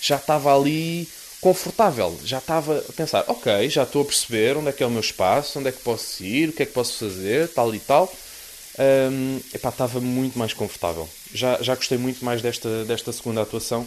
já 0.00 0.16
estava 0.16 0.54
ali 0.54 1.08
confortável. 1.40 2.18
Já 2.24 2.38
estava 2.38 2.78
a 2.78 2.92
pensar, 2.92 3.24
ok, 3.26 3.68
já 3.68 3.82
estou 3.82 4.02
a 4.02 4.04
perceber 4.04 4.56
onde 4.56 4.68
é 4.68 4.72
que 4.72 4.82
é 4.82 4.86
o 4.86 4.90
meu 4.90 5.00
espaço, 5.00 5.58
onde 5.58 5.68
é 5.68 5.72
que 5.72 5.80
posso 5.80 6.22
ir, 6.22 6.50
o 6.50 6.52
que 6.52 6.62
é 6.62 6.66
que 6.66 6.72
posso 6.72 6.98
fazer, 6.98 7.48
tal 7.48 7.74
e 7.74 7.80
tal. 7.80 8.12
Um, 8.78 9.40
epá, 9.52 9.68
estava 9.68 10.00
muito 10.00 10.38
mais 10.38 10.52
confortável. 10.52 11.08
Já, 11.32 11.60
já 11.62 11.74
gostei 11.74 11.98
muito 11.98 12.24
mais 12.24 12.40
desta, 12.40 12.84
desta 12.84 13.12
segunda 13.12 13.42
atuação 13.42 13.86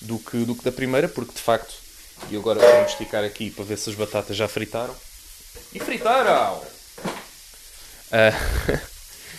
do 0.00 0.18
que, 0.18 0.38
do 0.38 0.54
que 0.54 0.64
da 0.64 0.72
primeira, 0.72 1.08
porque 1.08 1.32
de 1.32 1.40
facto, 1.40 1.74
e 2.30 2.36
agora 2.36 2.60
vamos 2.60 2.92
esticar 2.92 3.24
aqui 3.24 3.50
para 3.50 3.64
ver 3.64 3.78
se 3.78 3.90
as 3.90 3.96
batatas 3.96 4.36
já 4.36 4.46
fritaram. 4.48 4.94
E 5.72 5.80
fritaram! 5.80 6.62
Uh, 8.10 8.78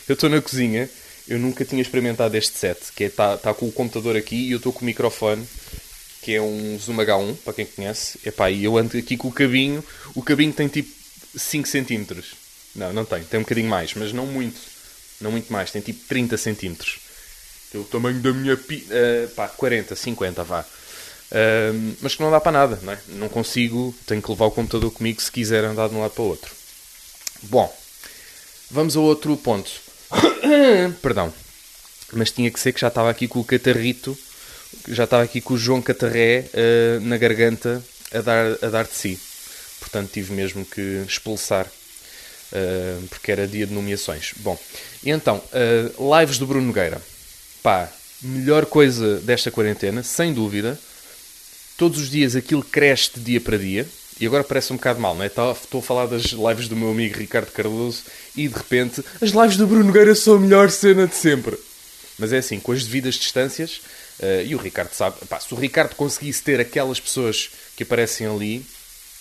eu 0.07 0.13
estou 0.13 0.29
na 0.29 0.41
cozinha, 0.41 0.89
eu 1.27 1.37
nunca 1.37 1.63
tinha 1.63 1.81
experimentado 1.81 2.35
este 2.35 2.57
set, 2.57 2.91
que 2.95 3.03
está 3.05 3.33
é, 3.33 3.37
tá 3.37 3.53
com 3.53 3.67
o 3.67 3.71
computador 3.71 4.15
aqui 4.15 4.47
e 4.47 4.51
eu 4.51 4.57
estou 4.57 4.73
com 4.73 4.81
o 4.81 4.85
microfone, 4.85 5.47
que 6.21 6.35
é 6.35 6.41
um 6.41 6.77
Zoom 6.79 6.97
H1, 6.97 7.35
para 7.43 7.53
quem 7.53 7.65
conhece. 7.65 8.19
Epá, 8.25 8.49
e 8.49 8.63
eu 8.63 8.77
ando 8.77 8.97
aqui 8.97 9.17
com 9.17 9.27
o 9.27 9.31
cabinho, 9.31 9.83
o 10.15 10.21
cabinho 10.21 10.53
tem 10.53 10.67
tipo 10.67 10.89
5 11.35 11.67
cm. 11.67 12.23
Não, 12.75 12.93
não 12.93 13.05
tem, 13.05 13.23
tem 13.23 13.39
um 13.39 13.43
bocadinho 13.43 13.69
mais, 13.69 13.93
mas 13.93 14.13
não 14.13 14.25
muito. 14.25 14.70
Não 15.21 15.31
muito 15.31 15.51
mais, 15.51 15.71
tem 15.71 15.81
tipo 15.81 16.05
30 16.07 16.37
cm. 16.37 16.75
Que 17.69 17.77
é 17.77 17.79
o 17.79 17.83
tamanho 17.83 18.19
da 18.19 18.33
minha 18.33 18.57
pi... 18.57 18.85
Uh, 18.89 19.29
pá, 19.29 19.47
40, 19.47 19.95
50, 19.95 20.43
vá. 20.43 20.61
Uh, 21.31 21.95
mas 22.01 22.15
que 22.15 22.21
não 22.21 22.29
dá 22.29 22.41
para 22.41 22.51
nada, 22.51 22.79
não 22.81 22.91
é? 22.91 22.99
Não 23.07 23.29
consigo, 23.29 23.95
tenho 24.05 24.21
que 24.21 24.29
levar 24.29 24.45
o 24.45 24.51
computador 24.51 24.91
comigo 24.91 25.21
se 25.21 25.31
quiser 25.31 25.63
andar 25.63 25.87
de 25.87 25.95
um 25.95 26.01
lado 26.01 26.11
para 26.11 26.23
o 26.23 26.27
outro. 26.27 26.51
Bom, 27.43 27.73
vamos 28.69 28.97
a 28.97 28.99
outro 28.99 29.37
ponto. 29.37 29.71
Perdão. 31.01 31.33
Mas 32.11 32.31
tinha 32.31 32.51
que 32.51 32.59
ser 32.59 32.73
que 32.73 32.81
já 32.81 32.89
estava 32.89 33.09
aqui 33.09 33.27
com 33.27 33.39
o 33.39 33.45
catarrito, 33.45 34.17
já 34.89 35.05
estava 35.05 35.23
aqui 35.23 35.39
com 35.39 35.53
o 35.53 35.57
João 35.57 35.81
Catarré 35.81 36.45
uh, 36.53 36.99
na 36.99 37.17
garganta 37.17 37.81
a 38.13 38.19
dar, 38.19 38.57
a 38.61 38.67
dar 38.67 38.85
de 38.85 38.93
si. 38.93 39.19
Portanto, 39.79 40.11
tive 40.11 40.33
mesmo 40.33 40.65
que 40.65 41.03
expulsar, 41.07 41.71
uh, 42.51 43.07
porque 43.07 43.31
era 43.31 43.47
dia 43.47 43.65
de 43.65 43.73
nomeações. 43.73 44.33
Bom, 44.37 44.57
e 45.03 45.09
então, 45.09 45.37
uh, 45.37 46.19
lives 46.19 46.37
do 46.37 46.47
Bruno 46.47 46.67
Nogueira 46.67 47.01
pá, 47.61 47.91
melhor 48.21 48.65
coisa 48.65 49.19
desta 49.19 49.51
quarentena, 49.51 50.03
sem 50.03 50.33
dúvida. 50.33 50.79
Todos 51.77 51.99
os 51.99 52.09
dias 52.09 52.35
aquilo 52.35 52.63
cresce 52.63 53.11
de 53.15 53.21
dia 53.21 53.41
para 53.41 53.57
dia. 53.57 53.87
E 54.19 54.25
agora 54.25 54.43
parece 54.43 54.71
um 54.71 54.75
bocado 54.75 54.99
mal, 54.99 55.15
não 55.15 55.23
é? 55.23 55.27
Estou 55.27 55.79
a 55.79 55.81
falar 55.81 56.05
das 56.05 56.25
lives 56.25 56.67
do 56.67 56.75
meu 56.75 56.91
amigo 56.91 57.17
Ricardo 57.17 57.51
Cardoso 57.51 58.03
e 58.35 58.47
de 58.47 58.53
repente 58.53 59.03
as 59.19 59.31
lives 59.31 59.57
do 59.57 59.65
Bruno 59.65 59.85
Nogueira 59.85 60.13
são 60.13 60.35
a 60.35 60.39
melhor 60.39 60.69
cena 60.69 61.07
de 61.07 61.15
sempre. 61.15 61.57
Mas 62.19 62.31
é 62.31 62.37
assim, 62.37 62.59
com 62.59 62.71
as 62.71 62.83
devidas 62.83 63.15
distâncias, 63.15 63.81
uh, 64.19 64.45
e 64.45 64.53
o 64.53 64.59
Ricardo 64.59 64.93
sabe, 64.93 65.25
pá, 65.27 65.39
se 65.39 65.51
o 65.51 65.57
Ricardo 65.57 65.95
conseguisse 65.95 66.43
ter 66.43 66.59
aquelas 66.59 66.99
pessoas 66.99 67.49
que 67.75 67.81
aparecem 67.81 68.27
ali, 68.27 68.63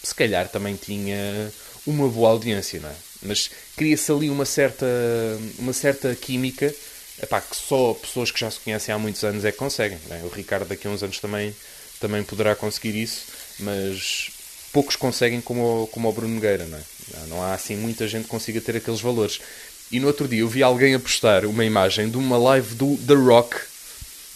se 0.03 0.15
calhar 0.15 0.49
também 0.49 0.77
tinha 0.77 1.51
uma 1.87 2.09
boa 2.09 2.31
audiência, 2.31 2.81
não 2.81 2.89
é? 2.89 2.95
Mas 3.23 3.51
cria-se 3.77 4.11
ali 4.11 4.31
uma 4.31 4.45
certa, 4.45 4.87
uma 5.59 5.73
certa 5.73 6.15
química 6.15 6.75
epá, 7.23 7.41
que 7.41 7.57
só 7.57 7.95
pessoas 7.95 8.31
que 8.31 8.41
já 8.41 8.51
se 8.51 8.61
conhecem 8.61 8.95
há 8.95 8.99
muitos 8.99 9.23
anos 9.25 9.45
é 9.45 9.53
que 9.53 9.59
conseguem. 9.59 9.99
Né? 10.09 10.23
O 10.25 10.29
Ricardo 10.29 10.69
daqui 10.69 10.87
a 10.87 10.91
uns 10.91 11.03
anos 11.03 11.19
também, 11.19 11.55
também 12.01 12.23
poderá 12.23 12.55
conseguir 12.55 13.01
isso, 13.01 13.27
mas 13.59 14.31
poucos 14.73 14.97
conseguem 14.97 15.41
como, 15.41 15.83
o, 15.83 15.87
como 15.87 16.09
o 16.09 16.13
Bruno 16.13 16.35
Nogueira. 16.35 16.67
Não, 16.67 16.79
é? 16.79 17.27
não 17.29 17.43
há 17.43 17.55
assim 17.55 17.77
muita 17.77 18.09
gente 18.09 18.25
que 18.25 18.31
consiga 18.31 18.61
ter 18.61 18.77
aqueles 18.77 19.01
valores. 19.01 19.41
E 19.93 20.01
no 20.01 20.07
outro 20.07 20.27
dia 20.27 20.41
eu 20.41 20.49
vi 20.49 20.63
alguém 20.63 20.95
a 20.95 21.01
postar 21.01 21.45
uma 21.45 21.65
imagem 21.65 22.09
de 22.09 22.17
uma 22.17 22.39
live 22.39 22.75
do 22.75 22.97
The 22.97 23.15
Rock 23.15 23.57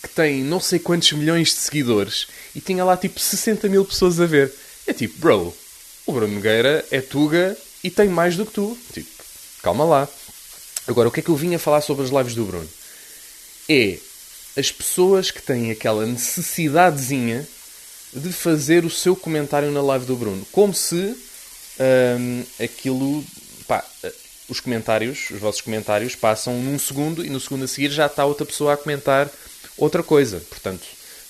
que 0.02 0.08
tem 0.08 0.42
não 0.42 0.60
sei 0.60 0.78
quantos 0.78 1.12
milhões 1.12 1.48
de 1.48 1.54
seguidores 1.54 2.26
e 2.54 2.60
tinha 2.60 2.84
lá 2.84 2.96
tipo 2.96 3.18
60 3.18 3.68
mil 3.68 3.84
pessoas 3.84 4.20
a 4.20 4.26
ver. 4.26 4.52
É 4.86 4.92
tipo, 4.92 5.18
bro, 5.18 5.56
o 6.06 6.12
Bruno 6.12 6.34
Nogueira 6.34 6.84
é 6.90 7.00
Tuga 7.00 7.56
e 7.82 7.90
tem 7.90 8.08
mais 8.08 8.36
do 8.36 8.46
que 8.46 8.52
tu. 8.52 8.76
Tipo, 8.92 9.08
calma 9.62 9.84
lá. 9.84 10.08
Agora, 10.86 11.08
o 11.08 11.12
que 11.12 11.20
é 11.20 11.22
que 11.22 11.30
eu 11.30 11.36
vim 11.36 11.54
a 11.54 11.58
falar 11.58 11.80
sobre 11.80 12.04
as 12.04 12.10
lives 12.10 12.34
do 12.34 12.44
Bruno? 12.44 12.68
É 13.68 13.98
as 14.56 14.70
pessoas 14.70 15.30
que 15.30 15.42
têm 15.42 15.70
aquela 15.70 16.06
necessidadezinha 16.06 17.46
de 18.12 18.32
fazer 18.32 18.84
o 18.84 18.90
seu 18.90 19.16
comentário 19.16 19.70
na 19.70 19.82
live 19.82 20.06
do 20.06 20.16
Bruno. 20.16 20.46
Como 20.52 20.74
se 20.74 21.16
hum, 22.18 22.44
aquilo. 22.62 23.24
Pá, 23.66 23.84
os 24.48 24.60
comentários, 24.60 25.30
os 25.30 25.40
vossos 25.40 25.62
comentários, 25.62 26.14
passam 26.14 26.60
num 26.60 26.78
segundo 26.78 27.24
e 27.24 27.30
no 27.30 27.40
segundo 27.40 27.64
a 27.64 27.68
seguir 27.68 27.90
já 27.90 28.06
está 28.06 28.24
outra 28.26 28.44
pessoa 28.44 28.74
a 28.74 28.76
comentar 28.76 29.30
outra 29.76 30.02
coisa. 30.02 30.40
Portanto, 30.50 30.84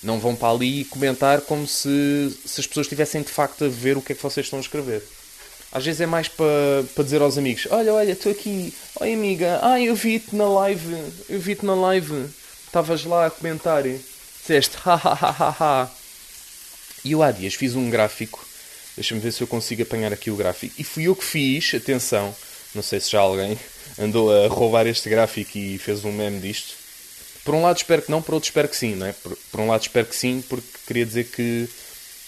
não 0.05 0.19
vão 0.19 0.35
para 0.35 0.49
ali 0.53 0.85
comentar 0.85 1.41
como 1.41 1.67
se, 1.67 2.37
se 2.45 2.61
as 2.61 2.67
pessoas 2.67 2.85
estivessem 2.85 3.23
de 3.23 3.29
facto 3.29 3.65
a 3.65 3.67
ver 3.67 3.97
o 3.97 4.01
que 4.01 4.13
é 4.13 4.15
que 4.15 4.21
vocês 4.21 4.45
estão 4.45 4.59
a 4.59 4.61
escrever. 4.61 5.03
Às 5.71 5.83
vezes 5.83 5.99
é 5.99 6.05
mais 6.05 6.27
para, 6.27 6.85
para 6.93 7.03
dizer 7.03 7.21
aos 7.21 7.37
amigos: 7.37 7.67
Olha, 7.69 7.93
olha, 7.93 8.11
estou 8.11 8.31
aqui. 8.31 8.73
Oi, 9.01 9.13
amiga. 9.13 9.59
Ah, 9.61 9.81
eu 9.81 9.95
vi-te 9.95 10.35
na 10.35 10.47
live. 10.47 10.95
Eu 11.27 11.39
vi-te 11.39 11.65
na 11.65 11.75
live. 11.75 12.27
Estavas 12.65 13.03
lá 13.03 13.25
a 13.25 13.31
comentar. 13.31 13.83
Disseste, 13.83 14.77
ha, 14.85 14.93
ha, 14.93 15.35
ha, 15.39 15.55
ha. 15.59 15.91
E 17.03 17.11
eu 17.11 17.21
há 17.21 17.31
dias 17.31 17.55
fiz 17.55 17.75
um 17.75 17.89
gráfico. 17.89 18.45
Deixa-me 18.95 19.19
ver 19.19 19.33
se 19.33 19.41
eu 19.41 19.47
consigo 19.47 19.81
apanhar 19.81 20.13
aqui 20.13 20.31
o 20.31 20.35
gráfico. 20.35 20.75
E 20.77 20.83
fui 20.83 21.07
eu 21.07 21.15
que 21.15 21.25
fiz. 21.25 21.73
Atenção. 21.73 22.33
Não 22.73 22.83
sei 22.83 22.99
se 22.99 23.11
já 23.11 23.19
alguém 23.19 23.57
andou 23.99 24.31
a 24.31 24.47
roubar 24.47 24.85
este 24.87 25.09
gráfico 25.09 25.57
e 25.57 25.77
fez 25.77 26.05
um 26.05 26.11
meme 26.11 26.39
disto. 26.39 26.84
Por 27.45 27.55
um 27.55 27.61
lado 27.61 27.77
espero 27.77 28.01
que 28.01 28.11
não, 28.11 28.21
por 28.21 28.35
outro 28.35 28.47
espero 28.47 28.67
que 28.67 28.75
sim, 28.75 28.95
não 28.95 29.05
é? 29.07 29.13
Por, 29.13 29.37
por 29.51 29.59
um 29.61 29.67
lado 29.67 29.81
espero 29.81 30.07
que 30.07 30.15
sim, 30.15 30.43
porque 30.49 30.67
queria 30.85 31.05
dizer 31.05 31.25
que, 31.25 31.69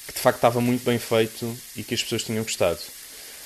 que 0.07 0.13
de 0.13 0.19
facto 0.19 0.37
estava 0.37 0.61
muito 0.61 0.85
bem 0.85 0.97
feito 0.97 1.57
e 1.75 1.83
que 1.83 1.93
as 1.93 2.01
pessoas 2.01 2.23
tinham 2.23 2.43
gostado 2.43 2.79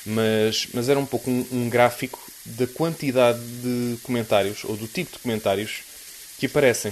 mas, 0.05 0.67
mas 0.73 0.89
era 0.89 0.99
um 0.99 1.05
pouco 1.05 1.29
um, 1.29 1.45
um 1.51 1.69
gráfico 1.69 2.19
da 2.45 2.65
quantidade 2.67 3.39
de 3.39 3.97
comentários, 4.03 4.63
ou 4.63 4.75
do 4.75 4.87
tipo 4.87 5.13
de 5.13 5.19
comentários 5.19 5.81
que 6.39 6.47
aparecem. 6.47 6.91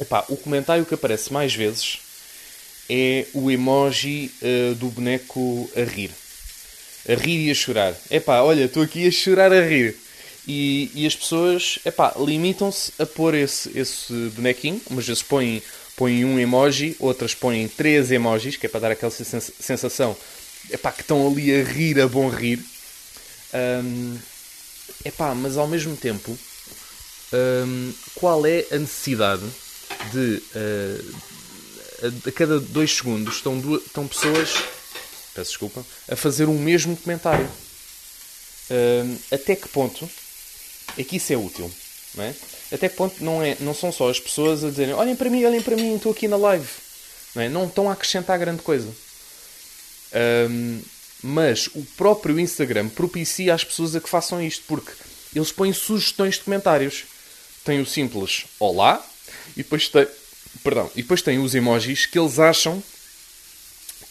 Epá, 0.00 0.24
o 0.28 0.36
comentário 0.36 0.86
que 0.86 0.94
aparece 0.94 1.32
mais 1.32 1.54
vezes 1.54 1.98
é 2.88 3.26
o 3.32 3.50
emoji 3.50 4.30
uh, 4.40 4.74
do 4.76 4.88
boneco 4.88 5.70
a 5.76 5.82
rir. 5.82 6.10
A 7.08 7.14
rir 7.14 7.46
e 7.46 7.50
a 7.50 7.54
chorar. 7.54 7.94
Epá, 8.10 8.40
olha, 8.42 8.64
estou 8.64 8.82
aqui 8.82 9.06
a 9.06 9.10
chorar 9.10 9.52
a 9.52 9.66
rir. 9.66 9.96
E, 10.46 10.90
e 10.94 11.06
as 11.06 11.14
pessoas 11.14 11.78
limitam-se 12.18 12.92
a 12.98 13.06
pôr 13.06 13.34
esse, 13.34 13.70
esse 13.78 14.12
bonequinho. 14.34 14.80
Umas 14.90 15.06
vezes 15.06 15.22
põem, 15.22 15.62
põem 15.96 16.24
um 16.24 16.38
emoji, 16.38 16.96
outras 16.98 17.34
põem 17.34 17.68
três 17.68 18.10
emojis, 18.10 18.56
que 18.56 18.66
é 18.66 18.68
para 18.68 18.80
dar 18.80 18.90
aquela 18.92 19.10
sensação 19.10 20.16
epá, 20.70 20.92
que 20.92 21.02
estão 21.02 21.26
ali 21.26 21.54
a 21.54 21.64
rir, 21.64 22.00
a 22.00 22.08
bom 22.08 22.28
rir. 22.28 22.64
Um, 23.54 24.18
epá, 25.04 25.34
mas 25.34 25.56
ao 25.56 25.68
mesmo 25.68 25.96
tempo, 25.96 26.36
um, 27.32 27.92
qual 28.14 28.44
é 28.44 28.66
a 28.72 28.78
necessidade 28.78 29.44
de 30.12 30.42
uh, 30.56 31.16
a, 32.02 32.28
a, 32.28 32.32
cada 32.32 32.58
dois 32.58 32.96
segundos 32.96 33.36
estão, 33.36 33.58
duas, 33.60 33.84
estão 33.84 34.08
pessoas 34.08 34.54
peço 35.34 35.50
desculpa, 35.50 35.84
a 36.08 36.16
fazer 36.16 36.48
o 36.48 36.52
mesmo 36.52 36.96
comentário? 36.96 37.48
Um, 38.70 39.18
até 39.30 39.56
que 39.56 39.68
ponto 39.68 40.08
é 40.96 41.04
que 41.04 41.16
isso 41.16 41.32
é 41.32 41.36
útil? 41.36 41.70
Não 42.14 42.24
é? 42.24 42.34
Até 42.70 42.88
que 42.88 42.96
ponto 42.96 43.22
não, 43.22 43.42
é, 43.42 43.56
não 43.60 43.74
são 43.74 43.92
só 43.92 44.10
as 44.10 44.20
pessoas 44.20 44.64
a 44.64 44.70
dizerem 44.70 44.94
olhem 44.94 45.16
para 45.16 45.30
mim, 45.30 45.44
olhem 45.44 45.62
para 45.62 45.76
mim, 45.76 45.96
estou 45.96 46.12
aqui 46.12 46.28
na 46.28 46.36
live. 46.36 46.68
Não, 47.34 47.42
é? 47.42 47.48
não 47.48 47.66
estão 47.66 47.88
a 47.88 47.92
acrescentar 47.92 48.38
grande 48.38 48.62
coisa. 48.62 48.88
Um, 50.50 50.80
mas 51.22 51.68
o 51.68 51.84
próprio 51.96 52.38
Instagram 52.38 52.88
propicia 52.88 53.54
às 53.54 53.64
pessoas 53.64 53.94
a 53.94 54.00
que 54.00 54.08
façam 54.08 54.42
isto, 54.42 54.64
porque 54.66 54.92
eles 55.34 55.52
põem 55.52 55.72
sugestões 55.72 56.34
de 56.34 56.42
comentários. 56.42 57.04
Tem 57.64 57.80
o 57.80 57.86
simples 57.86 58.44
Olá, 58.58 59.04
e 59.56 59.62
depois 59.62 59.88
tem, 59.88 60.06
Perdão. 60.62 60.90
E 60.94 61.02
depois 61.02 61.22
tem 61.22 61.38
os 61.38 61.54
emojis 61.54 62.06
que 62.06 62.18
eles 62.18 62.38
acham 62.38 62.82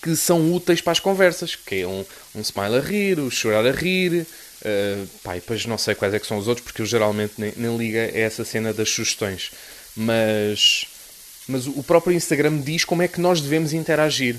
que 0.02 0.16
são 0.16 0.52
úteis 0.54 0.82
para 0.82 0.94
as 0.94 1.00
conversas, 1.00 1.56
que 1.56 1.82
é 1.82 1.88
um, 1.88 2.04
um 2.34 2.42
smile 2.42 2.78
a 2.78 2.80
rir, 2.80 3.20
o 3.20 3.30
chorar 3.30 3.66
a 3.66 3.72
rir, 3.72 4.26
uh, 4.62 5.08
pá, 5.24 5.38
e 5.38 5.40
depois 5.40 5.66
não 5.66 5.78
sei 5.78 5.96
quais 5.96 6.14
é 6.14 6.20
que 6.20 6.28
são 6.28 6.38
os 6.38 6.48
outros, 6.48 6.66
porque 6.66 6.82
eu 6.82 6.86
geralmente 6.86 7.34
nem, 7.38 7.54
nem 7.56 7.78
liga 7.78 8.00
a 8.00 8.18
essa 8.18 8.44
cena 8.46 8.74
das 8.74 8.90
sugestões. 8.90 9.52
Mas, 9.96 10.86
mas 11.48 11.68
o 11.68 11.84
próprio 11.84 12.16
Instagram 12.16 12.60
diz 12.60 12.86
como 12.86 13.02
é 13.02 13.08
que 13.08 13.20
nós 13.22 13.42
devemos 13.42 13.74
interagir. 13.74 14.38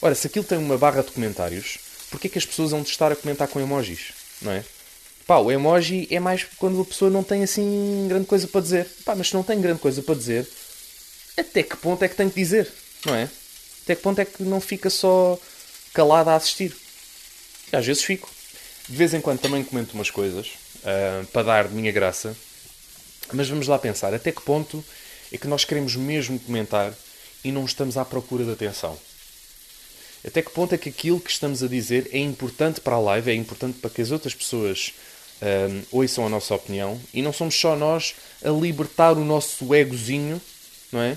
Ora, 0.00 0.14
se 0.14 0.26
aquilo 0.26 0.44
tem 0.44 0.58
uma 0.58 0.78
barra 0.78 1.02
de 1.02 1.12
comentários, 1.12 1.78
porquê 2.10 2.26
é 2.26 2.30
que 2.30 2.38
as 2.38 2.46
pessoas 2.46 2.70
vão 2.70 2.82
estar 2.82 3.12
a 3.12 3.16
comentar 3.16 3.48
com 3.48 3.60
emojis? 3.60 4.12
Não 4.40 4.52
é? 4.52 4.64
Pá, 5.26 5.38
o 5.38 5.50
emoji 5.50 6.08
é 6.10 6.18
mais 6.18 6.44
quando 6.58 6.80
a 6.80 6.84
pessoa 6.84 7.10
não 7.10 7.22
tem 7.22 7.42
assim 7.42 8.06
grande 8.08 8.26
coisa 8.26 8.46
para 8.48 8.60
dizer. 8.60 8.86
Pá, 9.04 9.14
mas 9.14 9.28
se 9.28 9.34
não 9.34 9.42
tem 9.42 9.60
grande 9.60 9.80
coisa 9.80 10.02
para 10.02 10.14
dizer, 10.14 10.48
até 11.36 11.62
que 11.62 11.76
ponto 11.76 12.02
é 12.02 12.08
que 12.08 12.16
tem 12.16 12.28
que 12.28 12.34
dizer? 12.34 12.68
Não 13.06 13.14
é? 13.14 13.28
Até 13.84 13.94
que 13.94 14.02
ponto 14.02 14.18
é 14.20 14.24
que 14.24 14.42
não 14.42 14.60
fica 14.60 14.90
só 14.90 15.38
calado 15.94 16.30
a 16.30 16.36
assistir? 16.36 16.76
E 17.72 17.76
às 17.76 17.86
vezes 17.86 18.02
fico. 18.02 18.28
De 18.88 18.96
vez 18.96 19.14
em 19.14 19.20
quando 19.20 19.40
também 19.40 19.62
comento 19.64 19.94
umas 19.94 20.10
coisas 20.10 20.48
uh, 20.78 21.26
para 21.28 21.42
dar 21.42 21.68
de 21.68 21.74
minha 21.74 21.92
graça. 21.92 22.36
Mas 23.32 23.48
vamos 23.48 23.68
lá 23.68 23.78
pensar, 23.78 24.12
até 24.12 24.30
que 24.30 24.42
ponto 24.42 24.84
é 25.32 25.38
que 25.38 25.46
nós 25.46 25.64
queremos 25.64 25.96
mesmo 25.96 26.38
comentar 26.38 26.92
e 27.42 27.50
não 27.50 27.64
estamos 27.64 27.96
à 27.96 28.04
procura 28.04 28.44
de 28.44 28.52
atenção? 28.52 28.98
Até 30.26 30.42
que 30.42 30.50
ponto 30.50 30.74
é 30.74 30.78
que 30.78 30.88
aquilo 30.88 31.20
que 31.20 31.30
estamos 31.30 31.62
a 31.62 31.68
dizer 31.68 32.08
é 32.12 32.18
importante 32.18 32.80
para 32.80 32.96
a 32.96 33.00
live, 33.00 33.30
é 33.30 33.34
importante 33.34 33.78
para 33.78 33.90
que 33.90 34.02
as 34.02 34.10
outras 34.10 34.34
pessoas 34.34 34.92
um, 35.40 35.80
ah, 35.80 35.84
ouçam 35.90 36.26
a 36.26 36.28
nossa 36.28 36.54
opinião 36.54 37.00
e 37.12 37.22
não 37.22 37.32
somos 37.32 37.58
só 37.58 37.74
nós 37.74 38.14
a 38.44 38.50
libertar 38.50 39.12
o 39.12 39.24
nosso 39.24 39.74
egozinho, 39.74 40.40
não 40.92 41.00
é? 41.00 41.16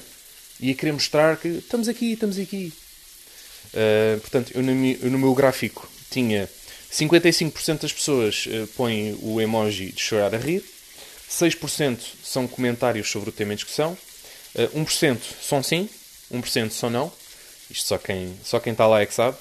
e 0.59 0.71
a 0.71 0.75
querer 0.75 0.93
mostrar 0.93 1.37
que 1.37 1.47
estamos 1.47 1.87
aqui, 1.87 2.13
estamos 2.13 2.37
aqui. 2.37 2.73
Uh, 3.73 4.19
portanto, 4.21 4.51
eu 4.55 4.63
no, 4.63 4.71
eu 4.71 5.11
no, 5.11 5.19
meu 5.19 5.33
gráfico 5.33 5.89
tinha 6.09 6.49
55% 6.95 7.81
das 7.81 7.91
pessoas 7.91 8.45
uh, 8.45 8.67
põem 8.67 9.19
o 9.21 9.41
emoji 9.41 9.91
de 9.91 10.01
chorar 10.01 10.33
a 10.33 10.37
rir, 10.37 10.63
6% 11.29 11.99
são 12.23 12.47
comentários 12.47 13.09
sobre 13.11 13.29
o 13.29 13.33
tema 13.33 13.51
em 13.51 13.57
discussão, 13.57 13.97
uh, 14.55 14.79
1% 14.79 15.19
são 15.41 15.61
sim, 15.61 15.89
1% 16.31 16.71
são 16.71 16.89
não, 16.89 17.11
isto 17.69 17.85
só 17.85 17.97
quem, 17.97 18.33
só 18.43 18.59
quem 18.61 18.71
está 18.71 18.87
lá 18.87 19.01
é 19.01 19.05
que 19.05 19.13
sabe, 19.13 19.35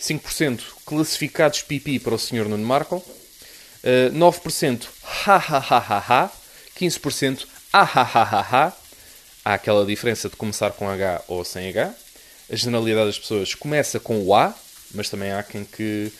5% 0.00 0.60
classificados 0.84 1.62
pipi 1.62 2.00
para 2.00 2.14
o 2.14 2.18
Sr. 2.18 2.48
Nuno 2.48 2.66
Marco, 2.66 2.96
uh, 2.96 4.12
9% 4.12 4.86
ha 5.26 5.36
ha 5.36 5.58
ha 5.58 5.78
ha 5.78 5.98
ha, 6.08 6.32
15% 6.76 7.46
ah 7.72 7.82
ha 7.82 8.02
ha 8.02 8.22
ha 8.24 8.40
ha, 8.40 8.76
há 9.44 9.54
aquela 9.54 9.86
diferença 9.86 10.28
de 10.28 10.34
começar 10.34 10.72
com 10.72 10.88
H 10.88 11.22
ou 11.28 11.44
sem 11.44 11.68
H. 11.68 11.94
A 12.50 12.56
generalidade 12.56 13.06
das 13.06 13.18
pessoas 13.18 13.54
começa 13.54 14.00
com 14.00 14.20
o 14.24 14.34
A, 14.34 14.52
mas 14.92 15.08
também 15.08 15.30
há 15.30 15.40
quem 15.42 15.64
que 15.64 16.12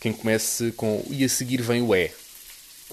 quem 0.00 0.12
comece 0.12 0.72
com 0.72 1.04
e 1.10 1.24
a 1.24 1.28
seguir 1.28 1.62
vem 1.62 1.82
o 1.82 1.94
E. 1.94 2.10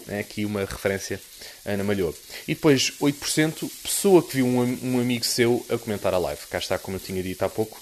É 0.07 0.19
aqui 0.19 0.45
uma 0.45 0.61
referência 0.61 1.19
a 1.65 1.71
Ana 1.71 1.83
Malhou. 1.83 2.15
E 2.47 2.53
depois 2.53 2.93
8% 3.01 3.69
pessoa 3.81 4.21
que 4.21 4.35
viu 4.35 4.45
um, 4.45 4.79
um, 4.83 4.99
amigo 5.01 5.25
seu 5.25 5.65
a 5.69 5.77
comentar 5.77 6.13
a 6.13 6.17
live. 6.17 6.41
Cá 6.49 6.59
está, 6.59 6.77
como 6.77 6.97
eu 6.97 7.01
tinha 7.01 7.21
dito 7.23 7.43
há 7.43 7.49
pouco. 7.49 7.81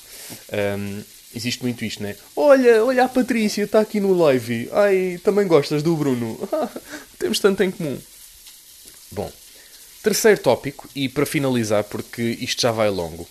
Um, 0.78 1.04
existe 1.36 1.62
muito 1.62 1.84
isto, 1.84 2.02
né? 2.02 2.16
Olha, 2.36 2.84
olha 2.84 3.04
a 3.04 3.10
Patrícia, 3.10 3.64
está 3.64 3.82
aqui 3.82 4.00
no 4.00 4.14
live. 4.14 4.70
Ai, 4.72 5.20
também 5.24 5.46
gostas 5.46 5.84
do 5.84 5.96
Bruno. 5.96 6.40
Temos 7.20 7.40
tanto 7.40 7.62
em 7.64 7.70
comum. 7.70 8.00
Bom, 9.12 9.32
Terceiro 10.06 10.40
tópico, 10.40 10.88
e 10.94 11.10
para 11.10 11.26
finalizar, 11.26 11.84
porque 11.84 12.22
isto 12.40 12.62
já 12.62 12.72
vai 12.72 12.92
longo, 12.92 13.28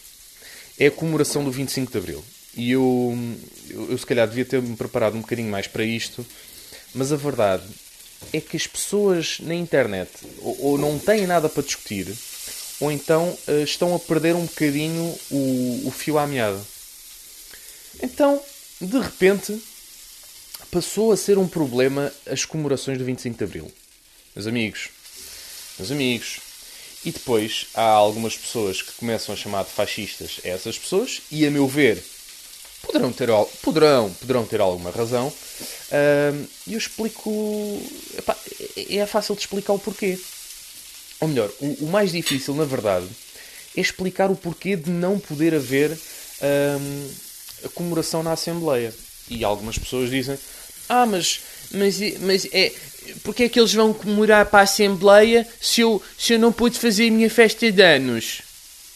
é 0.77 0.89
a 0.89 0.91
comemoração 0.91 1.45
do 1.45 1.53
25 1.53 1.93
de 1.93 1.99
Abril. 1.99 2.25
E 2.57 2.71
eu, 2.71 3.17
eu, 3.69 3.91
eu 3.91 3.99
se 3.99 4.07
calhar 4.07 4.29
devia 4.29 4.45
ter-me 4.45 4.77
preparado 4.77 5.17
um 5.17 5.21
bocadinho 5.21 5.51
mais 5.51 5.67
para 5.67 5.85
isto, 5.85 6.25
mas 6.95 7.13
a 7.13 7.17
verdade 7.17 7.65
é 8.33 8.41
que 8.41 8.57
as 8.57 8.67
pessoas 8.67 9.39
na 9.41 9.55
internet 9.55 10.11
ou, 10.41 10.61
ou 10.61 10.79
não 10.79 10.99
têm 10.99 11.27
nada 11.27 11.49
para 11.49 11.63
discutir, 11.63 12.15
ou 12.81 12.91
então 12.91 13.37
uh, 13.49 13.63
estão 13.63 13.95
a 13.95 13.99
perder 13.99 14.35
um 14.35 14.47
bocadinho 14.47 15.03
o, 15.31 15.83
o 15.87 15.91
fio 15.91 16.19
à 16.19 16.27
meada. 16.27 16.61
Então, 18.03 18.41
de 18.81 18.99
repente, 18.99 19.61
passou 20.71 21.13
a 21.13 21.17
ser 21.17 21.39
um 21.39 21.47
problema 21.47 22.13
as 22.27 22.45
comemorações 22.45 22.99
do 22.99 23.05
25 23.05 23.39
de 23.39 23.45
Abril. 23.45 23.73
Meus 24.35 24.47
amigos, 24.47 24.89
meus 25.79 25.91
amigos, 25.91 26.41
e 27.05 27.13
depois 27.13 27.67
há 27.75 27.83
algumas 27.83 28.37
pessoas 28.37 28.83
que 28.83 28.93
começam 28.93 29.35
a 29.35 29.39
chamar 29.39 29.65
de 29.65 29.71
fascistas 29.71 30.41
a 30.45 30.49
essas 30.49 30.79
pessoas, 30.79 31.23
e 31.31 31.47
a 31.47 31.51
meu 31.51 31.69
ver, 31.69 32.03
poderão 32.85 33.13
ter, 33.13 33.29
poderão, 33.63 34.13
poderão 34.13 34.47
ter 34.47 34.61
alguma 34.61 34.91
razão. 34.91 35.33
E 36.67 36.73
eu 36.73 36.79
explico. 36.79 37.31
Epá, 38.17 38.37
é, 38.77 38.97
é 38.97 39.07
fácil 39.07 39.35
de 39.35 39.43
explicar 39.43 39.73
o 39.73 39.79
porquê. 39.79 40.19
Ou 41.21 41.29
melhor, 41.29 41.51
o, 41.61 41.85
o, 41.85 41.89
mais 41.89 42.13
difícil, 42.13 42.55
na 42.55 42.65
verdade, 42.65 43.07
é 43.77 43.81
explicar 43.81 44.31
o 44.31 44.37
porquê 44.37 44.77
de 44.77 44.91
não 44.91 45.19
poder 45.19 45.55
haver 45.55 45.97
a 47.65 47.69
comemoração 47.71 48.23
na 48.23 48.33
Assembleia. 48.33 48.95
E 49.29 49.45
algumas 49.45 49.79
pessoas 49.79 50.11
dizem: 50.11 50.39
Ah, 50.89 51.07
mas, 51.07 51.41
mas, 51.71 51.99
mas 52.21 52.47
é, 52.53 52.73
porque 53.23 53.45
é 53.45 53.49
que 53.49 53.59
eles 53.59 53.73
vão 53.73 53.93
comemorar 53.93 54.47
para 54.47 54.61
a 54.61 54.63
Assembleia 54.63 55.47
se 55.61 55.81
eu, 55.81 56.03
se 56.19 56.35
eu 56.35 56.39
não 56.39 56.53
pude 56.53 56.79
fazer 56.79 57.09
a 57.09 57.13
minha 57.13 57.31
festa 57.31 57.71
de 57.71 57.83
anos? 57.83 58.43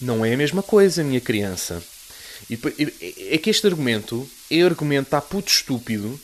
Não 0.01 0.25
é 0.25 0.35
a 0.35 0.37
mesma 0.37 0.63
coisa, 0.63 1.03
minha 1.03 1.21
criança. 1.21 1.83
E, 2.51 2.59
é 3.31 3.39
que 3.39 3.51
este 3.51 3.67
argumento 3.67 4.29
é 4.51 4.63
argumento 4.63 5.15
a 5.15 5.21
puto 5.21 5.51
estúpido, 5.51 6.19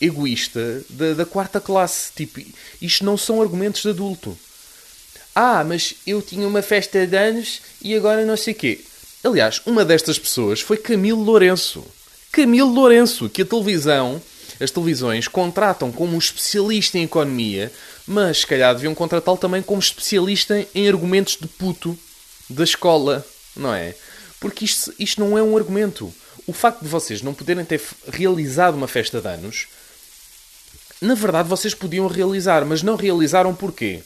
egoísta, 0.00 0.82
da, 0.90 1.14
da 1.14 1.26
quarta 1.26 1.60
classe. 1.60 2.12
Tipo, 2.14 2.40
isto 2.80 3.04
não 3.04 3.16
são 3.16 3.40
argumentos 3.40 3.82
de 3.82 3.90
adulto. 3.90 4.36
Ah, 5.34 5.64
mas 5.64 5.94
eu 6.06 6.20
tinha 6.20 6.46
uma 6.46 6.62
festa 6.62 7.06
de 7.06 7.16
anos 7.16 7.60
e 7.80 7.94
agora 7.94 8.26
não 8.26 8.36
sei 8.36 8.54
quê. 8.54 8.80
Aliás, 9.22 9.60
uma 9.64 9.84
destas 9.84 10.18
pessoas 10.18 10.60
foi 10.60 10.76
Camilo 10.76 11.22
Lourenço. 11.22 11.84
Camilo 12.32 12.72
Lourenço, 12.72 13.28
que 13.28 13.42
a 13.42 13.46
televisão 13.46 14.20
as 14.60 14.70
televisões 14.70 15.26
contratam 15.26 15.90
como 15.90 16.14
um 16.14 16.18
especialista 16.18 16.98
em 16.98 17.04
economia, 17.04 17.72
mas 18.06 18.40
se 18.40 18.46
calhar 18.46 18.74
deviam 18.74 18.94
contratá-lo 18.94 19.38
também 19.38 19.62
como 19.62 19.80
especialista 19.80 20.66
em 20.74 20.86
argumentos 20.86 21.38
de 21.40 21.48
puto 21.48 21.98
da 22.48 22.62
escola, 22.62 23.26
não 23.56 23.74
é? 23.74 23.94
Porque 24.40 24.64
isto, 24.64 24.92
isto 24.98 25.20
não 25.20 25.38
é 25.38 25.42
um 25.42 25.56
argumento. 25.56 26.12
O 26.46 26.52
facto 26.52 26.82
de 26.82 26.88
vocês 26.88 27.22
não 27.22 27.34
poderem 27.34 27.64
ter 27.64 27.80
realizado 28.08 28.74
uma 28.74 28.88
festa 28.88 29.20
de 29.20 29.28
anos, 29.28 29.68
na 31.00 31.14
verdade 31.14 31.48
vocês 31.48 31.74
podiam 31.74 32.08
realizar, 32.08 32.64
mas 32.64 32.82
não 32.82 32.96
realizaram 32.96 33.54
porquê? 33.54 34.02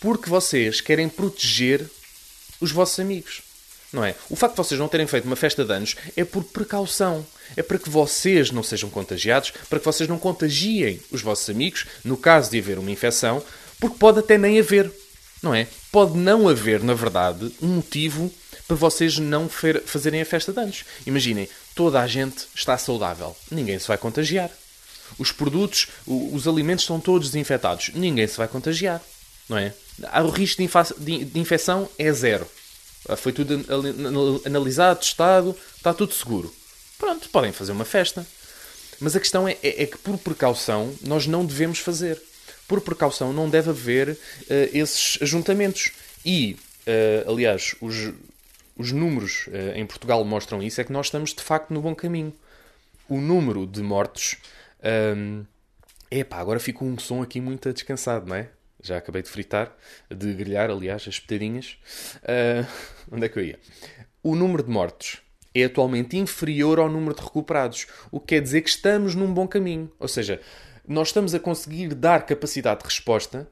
Porque 0.00 0.30
vocês 0.30 0.80
querem 0.80 1.08
proteger 1.08 1.84
os 2.60 2.70
vossos 2.70 3.00
amigos 3.00 3.42
não 3.94 4.04
é? 4.04 4.14
O 4.28 4.36
facto 4.36 4.54
de 4.54 4.58
vocês 4.58 4.80
não 4.80 4.88
terem 4.88 5.06
feito 5.06 5.24
uma 5.24 5.36
festa 5.36 5.64
de 5.64 5.72
anos 5.72 5.94
é 6.16 6.24
por 6.24 6.42
precaução. 6.42 7.24
É 7.56 7.62
para 7.62 7.78
que 7.78 7.88
vocês 7.88 8.50
não 8.50 8.62
sejam 8.62 8.90
contagiados, 8.90 9.52
para 9.70 9.78
que 9.78 9.84
vocês 9.84 10.08
não 10.08 10.18
contagiem 10.18 11.00
os 11.10 11.22
vossos 11.22 11.48
amigos, 11.48 11.86
no 12.04 12.16
caso 12.16 12.50
de 12.50 12.58
haver 12.58 12.78
uma 12.78 12.90
infecção, 12.90 13.42
porque 13.78 13.96
pode 13.96 14.18
até 14.18 14.36
nem 14.36 14.58
haver, 14.58 14.90
não 15.42 15.54
é? 15.54 15.68
Pode 15.92 16.16
não 16.16 16.48
haver, 16.48 16.82
na 16.82 16.94
verdade, 16.94 17.52
um 17.62 17.68
motivo 17.68 18.32
para 18.66 18.76
vocês 18.76 19.18
não 19.18 19.48
fazerem 19.48 20.20
a 20.20 20.24
festa 20.24 20.52
de 20.52 20.60
anos. 20.60 20.84
Imaginem, 21.06 21.48
toda 21.74 22.00
a 22.00 22.06
gente 22.06 22.46
está 22.54 22.76
saudável, 22.78 23.36
ninguém 23.50 23.78
se 23.78 23.88
vai 23.88 23.98
contagiar. 23.98 24.50
Os 25.18 25.30
produtos, 25.30 25.88
os 26.06 26.48
alimentos 26.48 26.84
estão 26.84 26.98
todos 26.98 27.28
desinfetados, 27.28 27.90
ninguém 27.94 28.26
se 28.26 28.36
vai 28.36 28.48
contagiar, 28.48 29.02
não 29.48 29.58
é? 29.58 29.72
O 30.24 30.30
risco 30.30 30.62
de 30.98 31.38
infecção 31.38 31.88
é 31.98 32.10
zero. 32.12 32.46
Ah, 33.08 33.16
foi 33.16 33.32
tudo 33.32 33.64
analisado, 34.46 35.00
testado, 35.00 35.56
está 35.76 35.92
tudo 35.92 36.14
seguro. 36.14 36.52
Pronto, 36.98 37.28
podem 37.28 37.52
fazer 37.52 37.72
uma 37.72 37.84
festa. 37.84 38.26
Mas 38.98 39.14
a 39.14 39.20
questão 39.20 39.46
é, 39.46 39.56
é, 39.62 39.82
é 39.82 39.86
que, 39.86 39.98
por 39.98 40.16
precaução, 40.18 40.94
nós 41.02 41.26
não 41.26 41.44
devemos 41.44 41.78
fazer. 41.78 42.20
Por 42.66 42.80
precaução, 42.80 43.32
não 43.32 43.48
deve 43.50 43.70
haver 43.70 44.10
uh, 44.10 44.16
esses 44.72 45.18
ajuntamentos. 45.20 45.90
E, 46.24 46.56
uh, 46.86 47.30
aliás, 47.30 47.74
os, 47.80 48.12
os 48.76 48.92
números 48.92 49.46
uh, 49.48 49.76
em 49.76 49.86
Portugal 49.86 50.24
mostram 50.24 50.62
isso, 50.62 50.80
é 50.80 50.84
que 50.84 50.92
nós 50.92 51.06
estamos 51.06 51.32
de 51.32 51.42
facto 51.42 51.72
no 51.72 51.80
bom 51.80 51.94
caminho. 51.94 52.32
O 53.08 53.20
número 53.20 53.66
de 53.66 53.82
mortos. 53.82 54.36
Um, 55.16 55.44
epá, 56.10 56.38
agora 56.38 56.58
fica 56.58 56.84
um 56.84 56.98
som 56.98 57.22
aqui 57.22 57.40
muito 57.40 57.72
descansado, 57.72 58.26
não 58.26 58.36
é? 58.36 58.50
Já 58.82 58.98
acabei 58.98 59.22
de 59.22 59.30
fritar, 59.30 59.74
de 60.10 60.34
grelhar, 60.34 60.70
aliás, 60.70 61.06
as 61.08 61.18
petadinhas. 61.18 61.78
Uh, 62.22 62.66
onde 63.12 63.26
é 63.26 63.28
que 63.28 63.38
eu 63.38 63.44
ia? 63.44 63.58
O 64.22 64.34
número 64.34 64.62
de 64.62 64.70
mortos 64.70 65.22
é 65.54 65.64
atualmente 65.64 66.16
inferior 66.16 66.78
ao 66.78 66.88
número 66.88 67.14
de 67.14 67.22
recuperados, 67.22 67.86
o 68.10 68.18
que 68.18 68.34
quer 68.34 68.40
dizer 68.40 68.62
que 68.62 68.70
estamos 68.70 69.14
num 69.14 69.32
bom 69.32 69.46
caminho. 69.46 69.90
Ou 70.00 70.08
seja, 70.08 70.40
nós 70.86 71.08
estamos 71.08 71.34
a 71.34 71.38
conseguir 71.40 71.94
dar 71.94 72.26
capacidade 72.26 72.80
de 72.80 72.86
resposta 72.86 73.48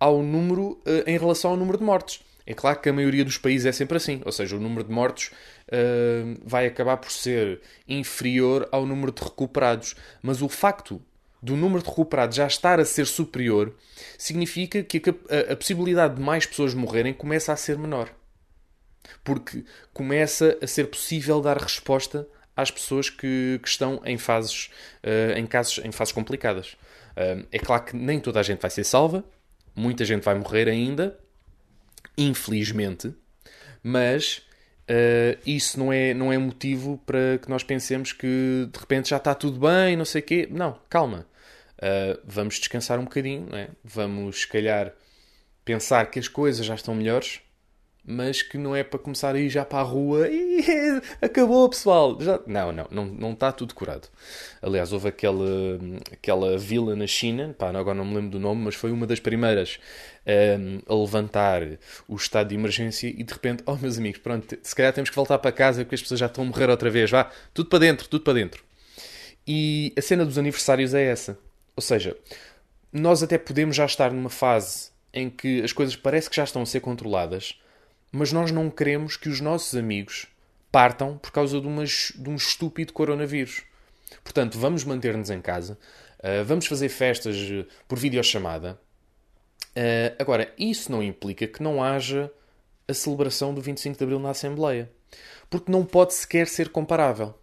ao 0.00 0.22
número 0.22 0.72
uh, 0.86 1.04
em 1.06 1.18
relação 1.18 1.52
ao 1.52 1.56
número 1.56 1.78
de 1.78 1.84
mortes. 1.84 2.20
É 2.46 2.54
claro 2.54 2.80
que 2.80 2.88
a 2.88 2.92
maioria 2.92 3.24
dos 3.24 3.36
países 3.36 3.66
é 3.66 3.72
sempre 3.72 3.96
assim, 3.96 4.22
ou 4.24 4.30
seja, 4.30 4.56
o 4.56 4.60
número 4.60 4.84
de 4.84 4.92
mortos 4.92 5.32
uh, 5.66 6.40
vai 6.44 6.66
acabar 6.66 6.96
por 6.96 7.10
ser 7.10 7.60
inferior 7.88 8.68
ao 8.70 8.86
número 8.86 9.10
de 9.10 9.20
recuperados. 9.20 9.96
Mas 10.22 10.40
o 10.40 10.48
facto 10.48 11.02
do 11.42 11.56
número 11.56 11.82
de 11.82 11.88
recuperados 11.88 12.36
já 12.36 12.46
estar 12.46 12.78
a 12.78 12.84
ser 12.84 13.06
superior 13.06 13.74
significa 14.16 14.82
que 14.82 15.02
a, 15.08 15.52
a, 15.52 15.56
possibilidade 15.56 16.14
de 16.14 16.22
mais 16.22 16.46
pessoas 16.46 16.72
morrerem 16.72 17.12
começa 17.12 17.52
a 17.52 17.56
ser 17.56 17.76
menor. 17.76 18.10
Porque 19.24 19.64
começa 19.92 20.56
a 20.62 20.66
ser 20.68 20.86
possível 20.88 21.40
dar 21.40 21.58
resposta 21.58 22.28
às 22.56 22.70
pessoas 22.70 23.10
que, 23.10 23.58
que 23.60 23.68
estão 23.68 24.00
em 24.04 24.16
fases, 24.16 24.70
uh, 25.04 25.36
em 25.36 25.46
casos, 25.46 25.84
em 25.84 25.90
fases 25.90 26.12
complicadas. 26.12 26.76
Uh, 27.16 27.44
é 27.50 27.58
claro 27.58 27.84
que 27.84 27.96
nem 27.96 28.20
toda 28.20 28.38
a 28.38 28.42
gente 28.42 28.60
vai 28.60 28.70
ser 28.70 28.84
salva, 28.84 29.24
muita 29.74 30.04
gente 30.04 30.22
vai 30.22 30.34
morrer 30.36 30.68
ainda, 30.68 31.18
infelizmente, 32.16 33.14
mas 33.82 34.42
uh, 34.90 35.38
isso 35.46 35.78
não 35.78 35.92
é, 35.92 36.14
não 36.14 36.32
é 36.32 36.38
motivo 36.38 37.00
para 37.04 37.38
que 37.38 37.48
nós 37.48 37.62
pensemos 37.62 38.12
que 38.12 38.68
de 38.72 38.78
repente 38.78 39.10
já 39.10 39.16
está 39.16 39.34
tudo 39.34 39.58
bem, 39.60 39.96
não 39.96 40.04
sei 40.04 40.20
o 40.20 40.24
quê. 40.24 40.48
Não, 40.50 40.78
calma. 40.88 41.26
Uh, 41.78 42.18
vamos 42.24 42.58
descansar 42.58 42.98
um 42.98 43.04
bocadinho, 43.04 43.48
não 43.50 43.58
é? 43.58 43.68
vamos, 43.84 44.40
se 44.40 44.48
calhar, 44.48 44.92
pensar 45.64 46.10
que 46.10 46.18
as 46.18 46.26
coisas 46.28 46.64
já 46.64 46.74
estão 46.74 46.94
melhores 46.94 47.40
mas 48.06 48.40
que 48.40 48.56
não 48.56 48.76
é 48.76 48.84
para 48.84 49.00
começar 49.00 49.34
a 49.34 49.38
ir 49.38 49.48
já 49.48 49.64
para 49.64 49.80
a 49.80 49.82
rua 49.82 50.28
e 50.28 50.64
acabou 51.20 51.68
pessoal. 51.68 52.16
Já... 52.20 52.38
Não, 52.46 52.70
não, 52.70 52.86
não, 52.90 53.04
não 53.04 53.32
está 53.32 53.50
tudo 53.50 53.74
curado. 53.74 54.08
Aliás, 54.62 54.92
houve 54.92 55.08
aquela, 55.08 55.78
aquela 56.12 56.56
vila 56.56 56.94
na 56.94 57.06
China, 57.06 57.54
pá, 57.58 57.70
agora 57.70 57.96
não 57.96 58.04
me 58.04 58.14
lembro 58.14 58.30
do 58.30 58.38
nome, 58.38 58.62
mas 58.62 58.76
foi 58.76 58.92
uma 58.92 59.06
das 59.06 59.18
primeiras 59.18 59.80
um, 60.26 60.80
a 60.86 60.96
levantar 60.96 61.62
o 62.06 62.14
estado 62.14 62.48
de 62.48 62.54
emergência 62.54 63.08
e 63.08 63.24
de 63.24 63.32
repente, 63.32 63.64
oh 63.66 63.74
meus 63.76 63.98
amigos, 63.98 64.20
pronto, 64.20 64.56
se 64.62 64.74
calhar 64.74 64.92
temos 64.92 65.10
que 65.10 65.16
voltar 65.16 65.38
para 65.38 65.50
casa 65.50 65.84
porque 65.84 65.96
as 65.96 66.02
pessoas 66.02 66.20
já 66.20 66.26
estão 66.26 66.44
a 66.44 66.46
morrer 66.46 66.70
outra 66.70 66.88
vez, 66.88 67.10
vá, 67.10 67.30
tudo 67.52 67.68
para 67.68 67.80
dentro, 67.80 68.08
tudo 68.08 68.22
para 68.22 68.34
dentro. 68.34 68.64
E 69.46 69.92
a 69.96 70.02
cena 70.02 70.24
dos 70.24 70.38
aniversários 70.38 70.94
é 70.94 71.04
essa. 71.04 71.38
Ou 71.74 71.82
seja, 71.82 72.16
nós 72.92 73.22
até 73.22 73.36
podemos 73.36 73.76
já 73.76 73.84
estar 73.84 74.12
numa 74.12 74.30
fase 74.30 74.90
em 75.12 75.30
que 75.30 75.62
as 75.62 75.72
coisas 75.72 75.96
parece 75.96 76.28
que 76.28 76.36
já 76.36 76.44
estão 76.44 76.62
a 76.62 76.66
ser 76.66 76.80
controladas, 76.80 77.58
mas 78.16 78.32
nós 78.32 78.50
não 78.50 78.70
queremos 78.70 79.16
que 79.16 79.28
os 79.28 79.42
nossos 79.42 79.76
amigos 79.76 80.26
partam 80.72 81.18
por 81.18 81.30
causa 81.30 81.60
de, 81.60 81.66
umas, 81.66 82.12
de 82.16 82.30
um 82.30 82.34
estúpido 82.34 82.92
coronavírus. 82.92 83.62
Portanto, 84.24 84.58
vamos 84.58 84.84
manter-nos 84.84 85.28
em 85.28 85.40
casa, 85.40 85.78
uh, 86.20 86.42
vamos 86.44 86.66
fazer 86.66 86.88
festas 86.88 87.36
eh, 87.36 87.66
por 87.86 87.98
videochamada. 87.98 88.80
Uh, 89.76 90.16
agora, 90.18 90.52
isso 90.58 90.90
não 90.90 91.02
implica 91.02 91.46
que 91.46 91.62
não 91.62 91.82
haja 91.82 92.30
a 92.88 92.94
celebração 92.94 93.52
do 93.52 93.60
25 93.60 93.98
de 93.98 94.04
Abril 94.04 94.18
na 94.18 94.30
Assembleia, 94.30 94.90
porque 95.50 95.70
não 95.70 95.84
pode 95.84 96.14
sequer 96.14 96.48
ser 96.48 96.70
comparável. 96.70 97.34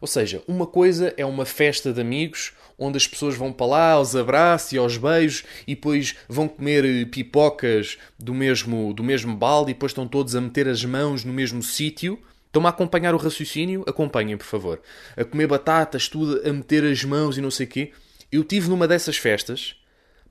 Ou 0.00 0.08
seja, 0.08 0.42
uma 0.48 0.66
coisa 0.66 1.14
é 1.16 1.24
uma 1.24 1.44
festa 1.44 1.92
de 1.92 2.00
amigos 2.00 2.54
onde 2.78 2.96
as 2.96 3.06
pessoas 3.06 3.34
vão 3.34 3.52
para 3.52 3.66
lá 3.66 3.90
aos 3.92 4.14
abraços 4.14 4.72
e 4.72 4.78
aos 4.78 4.96
beijos 4.96 5.44
e 5.66 5.74
depois 5.74 6.14
vão 6.28 6.46
comer 6.46 6.84
eh, 6.84 7.04
pipocas 7.04 7.98
do 8.18 8.32
mesmo, 8.32 8.94
do 8.94 9.02
mesmo 9.02 9.36
balde 9.36 9.72
e 9.72 9.74
depois 9.74 9.90
estão 9.90 10.06
todos 10.06 10.36
a 10.36 10.40
meter 10.40 10.68
as 10.68 10.84
mãos 10.84 11.24
no 11.24 11.32
mesmo 11.32 11.62
sítio. 11.62 12.18
Estão-me 12.46 12.66
a 12.66 12.70
acompanhar 12.70 13.14
o 13.14 13.18
raciocínio? 13.18 13.84
Acompanhem, 13.86 14.36
por 14.36 14.46
favor. 14.46 14.80
A 15.16 15.24
comer 15.24 15.48
batatas, 15.48 16.08
tudo, 16.08 16.40
a 16.48 16.52
meter 16.52 16.84
as 16.84 17.04
mãos 17.04 17.36
e 17.36 17.40
não 17.40 17.50
sei 17.50 17.66
o 17.66 17.68
quê. 17.68 17.92
Eu 18.30 18.44
tive 18.44 18.68
numa 18.68 18.86
dessas 18.86 19.16
festas, 19.16 19.76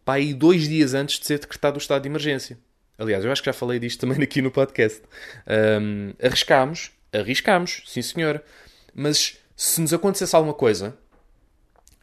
pá, 0.06 0.14
aí 0.14 0.34
dois 0.34 0.68
dias 0.68 0.94
antes 0.94 1.20
de 1.20 1.26
ser 1.26 1.40
decretado 1.40 1.78
o 1.78 1.82
estado 1.82 2.02
de 2.04 2.10
emergência. 2.10 2.58
Aliás, 2.98 3.24
eu 3.24 3.32
acho 3.32 3.42
que 3.42 3.48
já 3.48 3.54
falei 3.54 3.78
disto 3.78 4.00
também 4.08 4.22
aqui 4.24 4.42
no 4.42 4.52
podcast. 4.52 5.02
Um, 5.82 6.14
arriscámos, 6.24 6.92
arriscámos, 7.14 7.84
sim 7.86 8.02
senhor. 8.02 8.42
Mas 8.94 9.38
se 9.56 9.82
nos 9.82 9.94
acontecesse 9.94 10.36
alguma 10.36 10.54
coisa, 10.54 10.98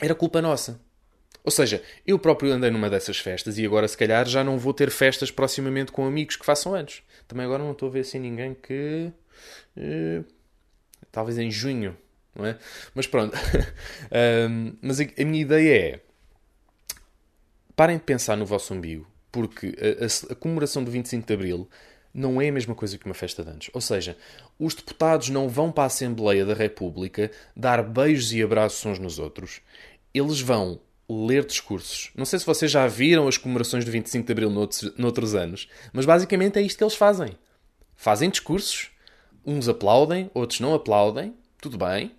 era 0.04 0.14
culpa 0.14 0.42
nossa. 0.42 0.80
Ou 1.42 1.50
seja, 1.50 1.82
eu 2.06 2.18
próprio 2.18 2.52
andei 2.52 2.70
numa 2.70 2.88
dessas 2.88 3.18
festas 3.18 3.58
e 3.58 3.66
agora, 3.66 3.86
se 3.88 3.96
calhar, 3.96 4.26
já 4.26 4.42
não 4.42 4.58
vou 4.58 4.72
ter 4.72 4.90
festas 4.90 5.30
proximamente 5.30 5.92
com 5.92 6.06
amigos 6.06 6.36
que 6.36 6.44
façam 6.44 6.74
anos. 6.74 7.02
Também 7.26 7.44
agora 7.44 7.62
não 7.62 7.72
estou 7.72 7.88
a 7.88 7.92
ver 7.92 8.00
assim 8.00 8.18
ninguém 8.18 8.54
que. 8.54 9.10
Uh, 9.76 10.24
talvez 11.10 11.38
em 11.38 11.50
junho, 11.50 11.96
não 12.34 12.46
é? 12.46 12.58
Mas 12.94 13.06
pronto. 13.06 13.36
um, 14.50 14.74
mas 14.80 15.00
a, 15.00 15.04
a, 15.04 15.24
minha 15.24 15.42
ideia 15.42 15.94
é. 15.94 16.00
Parem 17.76 17.98
de 17.98 18.04
pensar 18.04 18.36
no 18.36 18.46
vosso 18.46 18.72
umbigo, 18.72 19.06
porque 19.32 19.74
a, 19.78 20.04
a, 20.04 20.32
a 20.32 20.36
comemoração 20.36 20.84
do 20.84 20.90
25 20.90 21.26
de 21.26 21.34
Abril 21.34 21.68
não 22.14 22.40
é 22.40 22.48
a 22.48 22.52
mesma 22.52 22.74
coisa 22.74 22.96
que 22.96 23.04
uma 23.04 23.14
festa 23.14 23.42
de 23.42 23.50
anos. 23.50 23.70
Ou 23.74 23.80
seja, 23.80 24.16
os 24.58 24.74
deputados 24.74 25.28
não 25.30 25.48
vão 25.48 25.72
para 25.72 25.82
a 25.82 25.86
Assembleia 25.88 26.46
da 26.46 26.54
República 26.54 27.30
dar 27.56 27.82
beijos 27.82 28.32
e 28.32 28.40
abraços 28.40 28.86
uns 28.86 29.00
nos 29.00 29.18
outros. 29.18 29.60
Eles 30.14 30.40
vão 30.40 30.80
ler 31.08 31.44
discursos. 31.44 32.10
Não 32.14 32.24
sei 32.24 32.38
se 32.38 32.46
vocês 32.46 32.70
já 32.70 32.86
viram 32.86 33.28
as 33.28 33.36
comemorações 33.36 33.84
do 33.84 33.90
25 33.90 34.24
de 34.24 34.32
Abril 34.32 34.50
noutros, 34.50 34.96
noutros 34.96 35.34
anos, 35.34 35.68
mas 35.92 36.06
basicamente 36.06 36.58
é 36.58 36.62
isto 36.62 36.78
que 36.78 36.84
eles 36.84 36.94
fazem. 36.94 37.36
Fazem 37.96 38.30
discursos, 38.30 38.90
uns 39.44 39.68
aplaudem, 39.68 40.30
outros 40.32 40.60
não 40.60 40.74
aplaudem, 40.74 41.34
tudo 41.60 41.76
bem, 41.76 42.12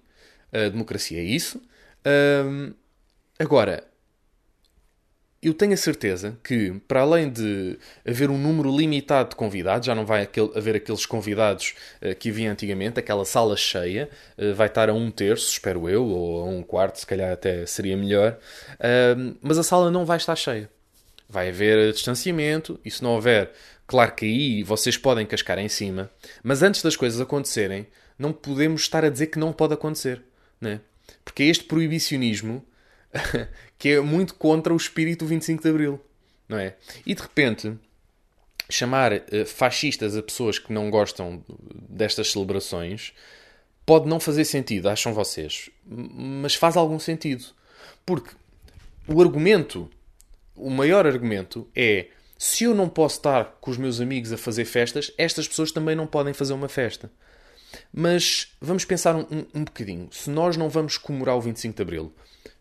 a 0.52 0.70
democracia 0.70 1.20
é 1.20 1.24
isso. 1.24 1.62
Um, 2.46 2.74
agora, 3.40 3.84
eu 5.48 5.54
tenho 5.54 5.74
a 5.74 5.78
certeza 5.78 6.38
que, 6.44 6.74
para 6.88 7.02
além 7.02 7.30
de 7.30 7.78
haver 8.08 8.30
um 8.30 8.38
número 8.38 8.76
limitado 8.76 9.30
de 9.30 9.36
convidados, 9.36 9.86
já 9.86 9.94
não 9.94 10.06
vai 10.06 10.28
haver 10.56 10.76
aqueles 10.78 11.06
convidados 11.06 11.76
uh, 12.02 12.16
que 12.16 12.30
havia 12.30 12.52
antigamente, 12.52 13.00
aquela 13.00 13.26
sala 13.26 13.56
cheia, 13.56 14.10
uh, 14.38 14.56
vai 14.56 14.68
estar 14.68 14.90
a 14.90 14.94
um 14.94 15.12
terço, 15.12 15.52
espero 15.52 15.88
eu, 15.88 16.04
ou 16.04 16.42
a 16.42 16.46
um 16.46 16.64
quarto, 16.64 17.00
se 17.00 17.06
calhar 17.06 17.32
até 17.32 17.66
seria 17.66 17.96
melhor, 17.96 18.38
uh, 18.74 19.38
mas 19.42 19.58
a 19.58 19.64
sala 19.64 19.92
não 19.92 20.06
vai 20.06 20.18
estar 20.18 20.36
cheia. 20.36 20.70
Vai 21.30 21.50
haver 21.50 21.92
distanciamento, 21.94 22.80
e 22.84 22.90
se 22.90 23.04
não 23.04 23.12
houver, 23.12 23.52
claro 23.86 24.14
que 24.14 24.26
aí 24.26 24.64
vocês 24.64 24.98
podem 24.98 25.26
cascar 25.26 25.60
em 25.60 25.70
cima, 25.70 26.10
mas 26.44 26.64
antes 26.64 26.82
das 26.82 26.96
coisas 26.96 27.22
acontecerem, 27.22 27.88
não 28.18 28.34
podemos 28.34 28.82
estar 28.82 29.06
a 29.06 29.10
dizer 29.10 29.28
que 29.28 29.40
não 29.40 29.54
pode 29.54 29.74
acontecer, 29.74 30.24
né? 30.60 30.80
Porque 31.24 31.44
este 31.44 31.66
proibicionismo 31.66 32.66
que 33.78 33.90
é 33.90 34.02
muito 34.02 34.36
contra 34.36 34.74
o 34.74 34.78
espírito 34.78 35.26
do 35.26 35.30
25 35.30 35.62
de 35.62 35.70
Abril, 35.70 36.02
não 36.48 36.58
é? 36.58 36.76
E 37.06 37.14
de 37.14 37.22
repente, 37.22 37.78
chamar 38.70 39.14
uh, 39.14 39.46
fascistas 39.46 40.16
a 40.16 40.24
pessoas 40.24 40.60
que 40.60 40.74
não 40.74 40.90
gostam 40.90 41.44
destas 41.90 42.32
celebrações 42.32 43.14
pode 43.86 44.08
não 44.08 44.20
fazer 44.20 44.46
sentido, 44.46 44.90
acham 44.90 45.14
vocês, 45.14 45.70
mas 45.86 46.56
faz 46.56 46.76
algum 46.76 46.98
sentido. 46.98 47.46
Porque 48.06 48.32
o 49.08 49.22
argumento, 49.22 49.90
o 50.56 50.70
maior 50.70 51.06
argumento 51.06 51.70
é 51.76 52.08
se 52.38 52.64
eu 52.64 52.74
não 52.74 52.90
posso 52.90 53.18
estar 53.18 53.58
com 53.62 53.72
os 53.72 53.78
meus 53.78 54.02
amigos 54.02 54.34
a 54.34 54.38
fazer 54.38 54.66
festas, 54.66 55.12
estas 55.18 55.48
pessoas 55.48 55.72
também 55.72 55.96
não 55.96 56.08
podem 56.08 56.34
fazer 56.34 56.54
uma 56.54 56.68
festa. 56.68 57.12
Mas 57.94 58.56
vamos 58.60 58.86
pensar 58.86 59.16
um, 59.16 59.22
um, 59.22 59.46
um 59.54 59.64
bocadinho. 59.64 60.08
Se 60.12 60.30
nós 60.30 60.58
não 60.58 60.70
vamos 60.70 60.98
comemorar 60.98 61.36
o 61.36 61.42
25 61.42 61.76
de 61.76 61.82
Abril, 61.82 62.14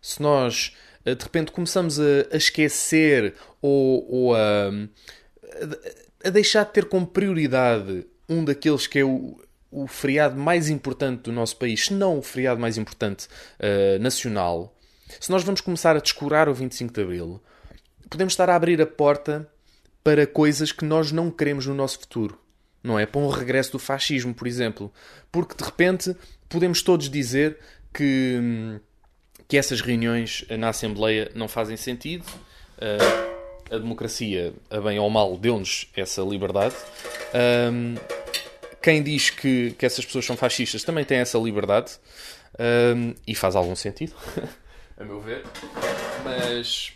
se 0.05 0.21
nós 0.21 0.77
eh, 1.07 1.15
de 1.15 1.25
repente 1.25 1.51
começamos 1.51 1.99
a, 1.99 2.37
esquecer 2.37 3.35
ou, 3.63 4.07
ou 4.07 4.37
a, 4.37 4.71
a, 6.23 6.29
deixar 6.29 6.67
de 6.67 6.73
ter 6.73 6.85
como 6.85 7.07
prioridade 7.07 8.07
um 8.29 8.45
daqueles 8.45 8.87
que 8.87 8.99
é 8.99 9.05
o, 9.05 9.41
o 9.71 9.87
feriado 9.87 10.37
mais 10.37 10.69
importante 10.69 11.23
do 11.23 11.33
nosso 11.33 11.57
país, 11.57 11.87
se 11.87 11.95
não 11.95 12.19
o 12.19 12.23
feriado 12.23 12.61
mais 12.61 12.77
importante 12.77 13.29
uh, 13.59 13.99
nacional, 13.99 14.77
se 15.19 15.31
nós 15.31 15.43
vamos 15.43 15.63
começar 15.63 15.97
a 15.97 16.01
descurar 16.01 16.51
o 16.51 16.55
25 16.55 16.93
de 16.93 17.01
Abril, 17.01 17.43
podemos 18.11 18.35
estar 18.35 18.51
a 18.51 18.57
abrir 18.57 18.83
a 18.83 18.87
porta 18.87 19.49
para 20.03 20.27
coisas 20.27 20.71
que 20.71 20.85
nós 20.85 21.13
não 21.13 21.31
queremos 21.31 21.67
no 21.67 21.75
nosso 21.75 22.01
futuro. 22.01 22.39
Não 22.83 22.99
é? 22.99 23.07
Para 23.07 23.23
um 23.23 23.29
regresso 23.29 23.73
do 23.73 23.79
fascismo, 23.79 24.35
por 24.35 24.47
exemplo. 24.47 24.93
Porque 25.33 25.55
de 25.57 25.65
repente 25.65 26.15
podemos 26.47 26.83
todos 26.83 27.09
dizer 27.09 27.59
que 27.93 28.39
hum, 28.39 28.81
que 29.49 29.57
essas 29.57 29.81
reuniões 29.81 30.45
na 30.59 30.71
Assembleia 30.71 31.31
não 31.35 31.49
fazem 31.49 31.77
sentido. 31.77 32.25
Uh, 32.79 33.35
a 33.71 33.79
democracia, 33.79 34.53
a 34.71 34.81
bem 34.81 34.99
ou 34.99 35.09
mal, 35.09 35.37
deu-nos 35.37 35.89
essa 35.97 36.23
liberdade. 36.23 36.75
Um, 37.73 37.95
quem 38.83 39.03
diz 39.03 39.31
que, 39.31 39.75
que 39.79 39.87
essas 39.87 40.05
pessoas 40.05 40.25
são 40.25 40.37
fascistas 40.37 40.85
também 40.85 41.05
tem 41.05 41.19
essa 41.19 41.39
liberdade. 41.39 41.93
Um, 42.59 43.15
e 43.27 43.35
faz 43.35 43.57
algum 43.57 43.75
sentido, 43.75 44.15
a 44.97 45.05
meu 45.05 45.21
ver. 45.21 45.43
Mas 46.23 46.93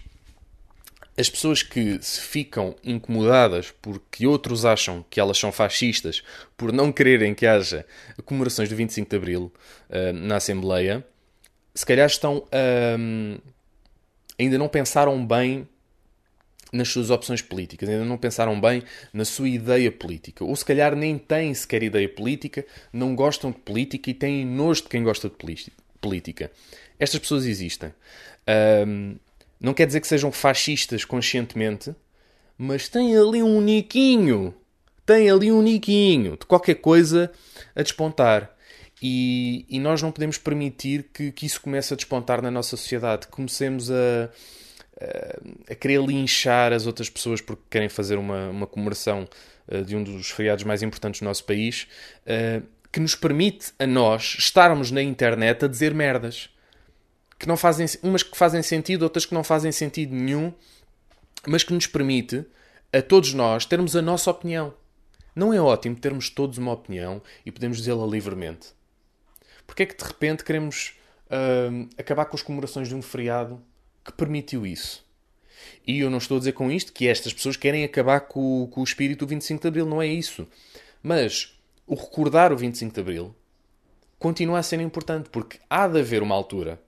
as 1.16 1.28
pessoas 1.28 1.64
que 1.64 1.98
se 2.00 2.20
ficam 2.20 2.76
incomodadas 2.84 3.74
porque 3.82 4.24
outros 4.24 4.64
acham 4.64 5.04
que 5.10 5.18
elas 5.18 5.36
são 5.36 5.50
fascistas 5.50 6.22
por 6.56 6.72
não 6.72 6.92
quererem 6.92 7.34
que 7.34 7.44
haja 7.44 7.84
comemorações 8.24 8.68
do 8.68 8.76
25 8.76 9.10
de 9.10 9.16
Abril 9.16 9.52
uh, 9.90 10.12
na 10.12 10.36
Assembleia 10.36 11.04
se 11.74 11.86
calhar 11.86 12.06
estão. 12.06 12.44
ainda 14.38 14.58
não 14.58 14.68
pensaram 14.68 15.24
bem 15.24 15.66
nas 16.72 16.88
suas 16.88 17.10
opções 17.10 17.40
políticas, 17.40 17.88
ainda 17.88 18.04
não 18.04 18.18
pensaram 18.18 18.60
bem 18.60 18.82
na 19.12 19.24
sua 19.24 19.48
ideia 19.48 19.90
política. 19.90 20.44
Ou 20.44 20.54
se 20.54 20.64
calhar 20.64 20.94
nem 20.94 21.18
têm 21.18 21.52
sequer 21.54 21.82
ideia 21.82 22.08
política, 22.08 22.64
não 22.92 23.14
gostam 23.14 23.50
de 23.50 23.58
política 23.58 24.10
e 24.10 24.14
têm 24.14 24.44
nojo 24.44 24.82
de 24.82 24.88
quem 24.88 25.02
gosta 25.02 25.28
de 25.28 25.36
política. 26.00 26.50
Estas 26.98 27.20
pessoas 27.20 27.46
existem. 27.46 27.92
Um, 28.86 29.16
não 29.60 29.74
quer 29.74 29.86
dizer 29.86 30.00
que 30.00 30.06
sejam 30.06 30.30
fascistas 30.30 31.04
conscientemente, 31.04 31.94
mas 32.56 32.88
têm 32.88 33.16
ali 33.16 33.42
um 33.42 33.60
niquinho, 33.60 34.54
têm 35.06 35.30
ali 35.30 35.50
um 35.50 35.62
niquinho 35.62 36.36
de 36.36 36.46
qualquer 36.46 36.76
coisa 36.76 37.30
a 37.74 37.82
despontar. 37.82 38.54
E, 39.00 39.64
e 39.68 39.78
nós 39.78 40.02
não 40.02 40.10
podemos 40.10 40.38
permitir 40.38 41.10
que, 41.12 41.30
que 41.30 41.46
isso 41.46 41.60
comece 41.60 41.92
a 41.92 41.96
despontar 41.96 42.42
na 42.42 42.50
nossa 42.50 42.76
sociedade. 42.76 43.28
Comecemos 43.28 43.90
a, 43.90 44.30
a 45.70 45.74
querer 45.74 46.02
linchar 46.02 46.72
as 46.72 46.86
outras 46.86 47.08
pessoas 47.08 47.40
porque 47.40 47.62
querem 47.70 47.88
fazer 47.88 48.18
uma, 48.18 48.48
uma 48.48 48.66
comemoração 48.66 49.28
uh, 49.68 49.84
de 49.84 49.94
um 49.94 50.02
dos 50.02 50.30
feriados 50.30 50.64
mais 50.64 50.82
importantes 50.82 51.20
do 51.20 51.24
nosso 51.24 51.44
país, 51.44 51.86
uh, 52.22 52.66
que 52.90 53.00
nos 53.00 53.14
permite 53.14 53.72
a 53.78 53.86
nós 53.86 54.36
estarmos 54.38 54.90
na 54.90 55.02
internet 55.02 55.64
a 55.64 55.68
dizer 55.68 55.94
merdas. 55.94 56.50
Que 57.38 57.46
não 57.46 57.56
fazem, 57.56 57.86
umas 58.02 58.24
que 58.24 58.36
fazem 58.36 58.62
sentido, 58.62 59.02
outras 59.02 59.24
que 59.24 59.32
não 59.32 59.44
fazem 59.44 59.70
sentido 59.70 60.12
nenhum, 60.12 60.52
mas 61.46 61.62
que 61.62 61.72
nos 61.72 61.86
permite 61.86 62.44
a 62.92 63.00
todos 63.00 63.32
nós 63.32 63.64
termos 63.64 63.94
a 63.94 64.02
nossa 64.02 64.28
opinião. 64.28 64.74
Não 65.36 65.54
é 65.54 65.60
ótimo 65.60 65.94
termos 65.94 66.28
todos 66.30 66.58
uma 66.58 66.72
opinião 66.72 67.22
e 67.46 67.52
podemos 67.52 67.76
dizê-la 67.76 68.04
livremente? 68.04 68.77
Porque 69.68 69.82
é 69.82 69.86
que 69.86 69.96
de 69.96 70.02
repente 70.02 70.42
queremos 70.42 70.94
uh, 71.26 71.88
acabar 71.98 72.24
com 72.24 72.34
as 72.34 72.42
comemorações 72.42 72.88
de 72.88 72.94
um 72.94 73.02
feriado 73.02 73.62
que 74.02 74.10
permitiu 74.12 74.66
isso. 74.66 75.06
E 75.86 76.00
eu 76.00 76.08
não 76.10 76.18
estou 76.18 76.38
a 76.38 76.38
dizer 76.38 76.52
com 76.52 76.72
isto 76.72 76.92
que 76.92 77.06
estas 77.06 77.32
pessoas 77.32 77.56
querem 77.56 77.84
acabar 77.84 78.20
com, 78.20 78.66
com 78.70 78.80
o 78.80 78.84
espírito 78.84 79.26
do 79.26 79.28
25 79.28 79.60
de 79.60 79.68
Abril, 79.68 79.86
não 79.86 80.00
é 80.00 80.06
isso. 80.06 80.48
Mas 81.02 81.54
o 81.86 81.94
recordar 81.94 82.52
o 82.52 82.56
25 82.56 82.94
de 82.94 83.00
Abril 83.00 83.34
continua 84.18 84.58
a 84.58 84.62
ser 84.62 84.80
importante, 84.80 85.28
porque 85.28 85.58
há 85.68 85.86
de 85.86 86.00
haver 86.00 86.22
uma 86.22 86.34
altura 86.34 86.80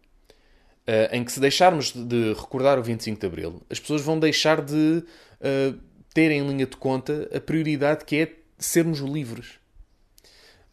uh, 0.88 1.14
em 1.14 1.22
que, 1.22 1.32
se 1.32 1.38
deixarmos 1.38 1.92
de 1.92 2.32
recordar 2.32 2.78
o 2.78 2.82
25 2.82 3.20
de 3.20 3.26
Abril, 3.26 3.62
as 3.68 3.78
pessoas 3.78 4.00
vão 4.00 4.18
deixar 4.18 4.62
de 4.62 5.04
uh, 5.04 5.78
ter 6.14 6.30
em 6.30 6.46
linha 6.48 6.66
de 6.66 6.76
conta 6.76 7.28
a 7.34 7.40
prioridade 7.40 8.06
que 8.06 8.16
é 8.16 8.32
sermos 8.58 9.00
livres. 9.00 9.59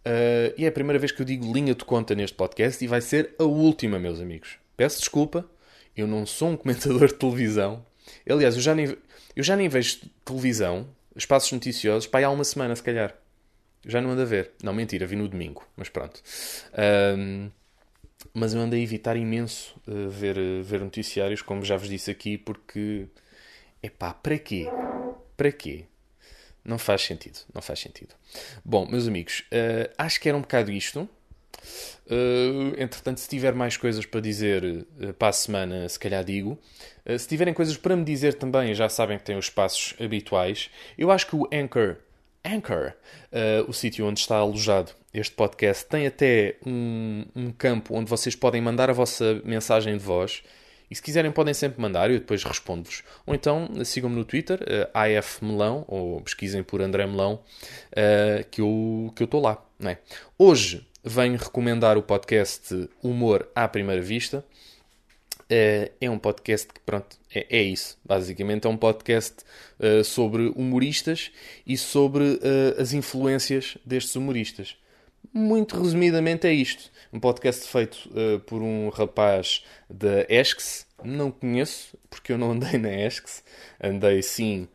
Uh, 0.08 0.54
e 0.58 0.66
é 0.66 0.68
a 0.68 0.72
primeira 0.72 0.98
vez 0.98 1.12
que 1.12 1.22
eu 1.22 1.26
digo 1.26 1.52
linha 1.52 1.76
de 1.76 1.84
conta 1.84 2.16
neste 2.16 2.36
podcast 2.36 2.84
e 2.84 2.88
vai 2.88 3.02
ser 3.02 3.36
a 3.38 3.44
última, 3.44 4.00
meus 4.00 4.22
amigos. 4.22 4.58
Peço 4.78 5.00
desculpa, 5.00 5.46
eu 5.96 6.08
não 6.08 6.26
sou 6.26 6.50
um 6.50 6.58
comentador 6.58 7.08
de 7.08 7.14
televisão. 7.16 7.86
Aliás, 8.30 8.56
eu 8.56 8.62
já 8.62 8.74
nem, 8.74 8.96
eu 9.36 9.44
já 9.44 9.56
nem 9.56 9.68
vejo 9.68 10.00
televisão, 10.24 10.88
espaços 11.16 11.52
noticiosos, 11.52 12.08
para 12.08 12.26
há 12.26 12.30
uma 12.30 12.44
semana, 12.44 12.76
se 12.76 12.84
calhar. 12.84 13.14
Já 13.86 14.02
não 14.02 14.12
ando 14.12 14.22
a 14.22 14.26
ver. 14.26 14.52
Não, 14.64 14.74
mentira, 14.74 15.06
vi 15.06 15.16
no 15.16 15.28
domingo, 15.28 15.66
mas 15.76 15.90
pronto. 15.90 16.22
Mas 18.34 18.54
eu 18.54 18.62
ando 18.62 18.76
a 18.76 18.80
evitar 18.80 19.16
imenso 19.16 19.76
uh, 19.88 20.10
ver, 20.10 20.38
uh, 20.38 20.64
ver 20.64 20.82
noticiários, 20.82 21.42
como 21.42 21.64
já 21.64 21.78
vos 21.78 21.90
disse 21.90 22.12
aqui, 22.12 22.38
porque. 22.38 23.08
Epá, 23.82 24.14
para 24.14 24.38
quê? 24.38 24.68
Para 25.36 25.52
quê? 25.52 25.86
Não 26.68 26.78
faz 26.78 27.02
sentido, 27.02 27.40
não 27.54 27.62
faz 27.62 27.80
sentido. 27.80 28.14
Bom, 28.64 28.86
meus 28.86 29.08
amigos, 29.08 29.46
uh, 29.54 29.90
acho 29.98 30.20
que 30.20 30.28
era 30.28 30.38
um 30.38 30.42
bocado 30.42 30.70
isto. 30.70 31.10
Uh, 32.10 32.76
entretanto, 32.78 33.22
se 33.22 33.30
tiver 33.30 33.54
mais 33.54 33.78
coisas 33.78 34.06
para 34.06 34.20
dizer 34.20 34.64
uh, 34.64 35.14
para 35.14 35.30
a 35.30 35.32
semana, 35.32 35.88
se 35.88 35.98
calhar 35.98 36.26
digo. 36.26 36.60
Uh, 37.06 37.18
se 37.18 37.26
tiverem 37.26 37.54
coisas 37.54 37.78
para 37.78 37.96
me 37.96 38.04
dizer 38.04 38.34
também, 38.34 38.74
já 38.74 38.90
sabem 38.90 39.18
que 39.18 39.24
têm 39.24 39.38
os 39.38 39.46
espaços 39.46 39.96
habituais. 39.98 40.70
Eu 40.98 41.10
acho 41.10 41.26
que 41.28 41.38
o 41.38 41.48
Anchor, 41.54 41.96
Anchor, 42.44 42.94
o 43.66 43.74
sítio 43.74 44.06
onde 44.06 44.20
está 44.20 44.36
alojado 44.36 44.92
este 45.14 45.36
podcast, 45.36 45.86
tem 45.86 46.06
até 46.06 46.58
um, 46.66 47.26
um, 47.34 47.52
campo 47.52 47.96
onde 47.96 48.10
vocês 48.10 48.36
podem 48.36 48.62
mandar 48.62 48.90
a 48.90 48.94
vossa 48.94 49.42
mensagem 49.46 49.98
de 49.98 50.04
voz. 50.04 50.44
E 50.90 50.96
se 50.96 51.02
quiserem, 51.02 51.32
podem 51.32 51.54
sempre 51.54 51.82
mandar, 51.82 52.10
eu 52.10 52.20
depois 52.20 52.44
respondo-vos. 52.44 53.04
Ou 53.26 53.36
então 53.36 53.70
sigam-me 53.84 54.16
no 54.16 54.24
Twitter, 54.24 54.60
uh, 54.62 54.90
AF 54.94 55.44
Melão, 55.44 55.84
ou 55.88 56.22
pesquisem 56.22 56.64
por 56.64 56.82
André 56.82 57.06
Melão, 57.06 57.40
que 58.52 58.62
eu 58.62 59.14
estou 59.20 59.42
lá. 59.42 59.64
Não 59.80 59.92
é? 59.92 60.00
Hoje 60.38 60.88
venho 61.04 61.38
recomendar 61.38 61.98
o 61.98 62.04
podcast 62.04 62.90
Humor 63.02 63.48
à 63.56 63.68
Primeira 63.68 64.02
Vista. 64.02 64.44
É, 65.50 65.92
é 66.02 66.10
um 66.10 66.20
podcast 66.20 66.68
que, 66.68 66.80
pronto, 66.82 67.18
é, 67.34 67.46
é 67.50 67.62
isso. 67.62 67.98
Basicamente, 68.04 68.68
é 68.68 68.70
um 68.70 68.76
podcast 68.76 69.38
uh, 69.80 70.04
sobre 70.04 70.48
humoristas 70.56 71.32
e 71.66 71.78
sobre 71.78 72.24
uh, 72.24 72.82
as 72.82 72.92
influências 72.92 73.78
destes 73.86 74.16
humoristas. 74.16 74.76
Muito 75.38 75.80
resumidamente, 75.80 76.48
é 76.48 76.52
isto. 76.52 76.90
Um 77.14 77.20
podcast 77.20 77.68
feito 77.68 78.10
uh, 78.10 78.40
por 78.40 78.62
um 78.62 78.90
rapaz 78.90 79.64
da 79.90 80.26
ESCS. 80.28 80.88
Não 81.04 81.30
conheço, 81.30 81.96
porque 82.10 82.34
eu 82.34 82.40
não 82.40 82.52
andei 82.52 82.80
na 82.80 82.90
ESCS. 82.90 83.44
Andei, 83.82 84.24
sim, 84.24 84.68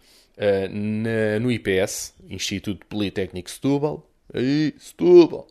na, 0.71 1.41
no 1.41 1.51
IPS, 1.51 2.15
Instituto 2.29 2.87
Politécnico 2.87 3.51
Setúbal 3.51 4.09
Aí, 4.33 4.75
Setúbal. 4.79 5.47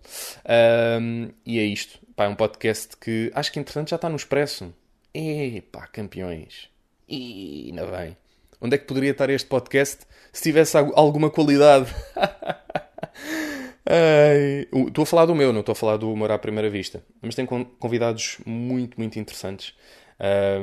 E 1.45 1.59
é 1.59 1.63
isto. 1.63 1.99
Pá, 2.15 2.25
é 2.25 2.27
um 2.29 2.35
podcast 2.35 2.95
que 2.97 3.31
acho 3.35 3.51
que 3.51 3.59
entretanto 3.59 3.89
já 3.89 3.97
está 3.97 4.09
no 4.09 4.15
Expresso. 4.15 4.73
Epá, 5.13 5.87
campeões. 5.87 6.69
E 7.07 7.67
ainda 7.67 7.85
bem. 7.85 8.17
Onde 8.61 8.75
é 8.75 8.77
que 8.77 8.85
poderia 8.85 9.11
estar 9.11 9.29
este 9.29 9.47
podcast 9.47 10.05
se 10.31 10.41
tivesse 10.41 10.77
alguma 10.77 11.29
qualidade? 11.29 11.93
Estou 13.85 15.03
a 15.03 15.05
falar 15.05 15.25
do 15.25 15.35
meu, 15.35 15.51
não 15.51 15.61
estou 15.61 15.73
a 15.73 15.75
falar 15.75 15.97
do 15.97 16.11
Humor 16.11 16.31
à 16.31 16.37
Primeira 16.37 16.69
Vista. 16.69 17.03
Mas 17.21 17.35
tem 17.35 17.45
convidados 17.45 18.37
muito, 18.45 18.99
muito 18.99 19.17
interessantes. 19.19 19.73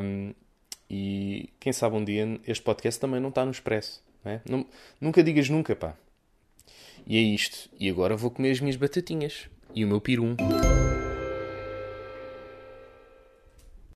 Um, 0.00 0.32
e 0.88 1.50
quem 1.60 1.72
sabe 1.72 1.96
um 1.96 2.04
dia 2.04 2.40
este 2.46 2.62
podcast 2.62 3.00
também 3.00 3.20
não 3.20 3.28
está 3.28 3.44
no 3.44 3.50
Expresso. 3.50 4.02
Não 4.24 4.32
é? 4.32 4.40
nunca 5.00 5.22
digas 5.22 5.48
nunca, 5.48 5.76
pá. 5.76 5.94
E 7.06 7.16
é 7.16 7.20
isto. 7.20 7.70
E 7.78 7.88
agora 7.88 8.16
vou 8.16 8.30
comer 8.30 8.50
as 8.50 8.60
minhas 8.60 8.76
batatinhas. 8.76 9.48
E 9.74 9.84
o 9.84 9.88
meu 9.88 10.00
pirum. 10.00 10.36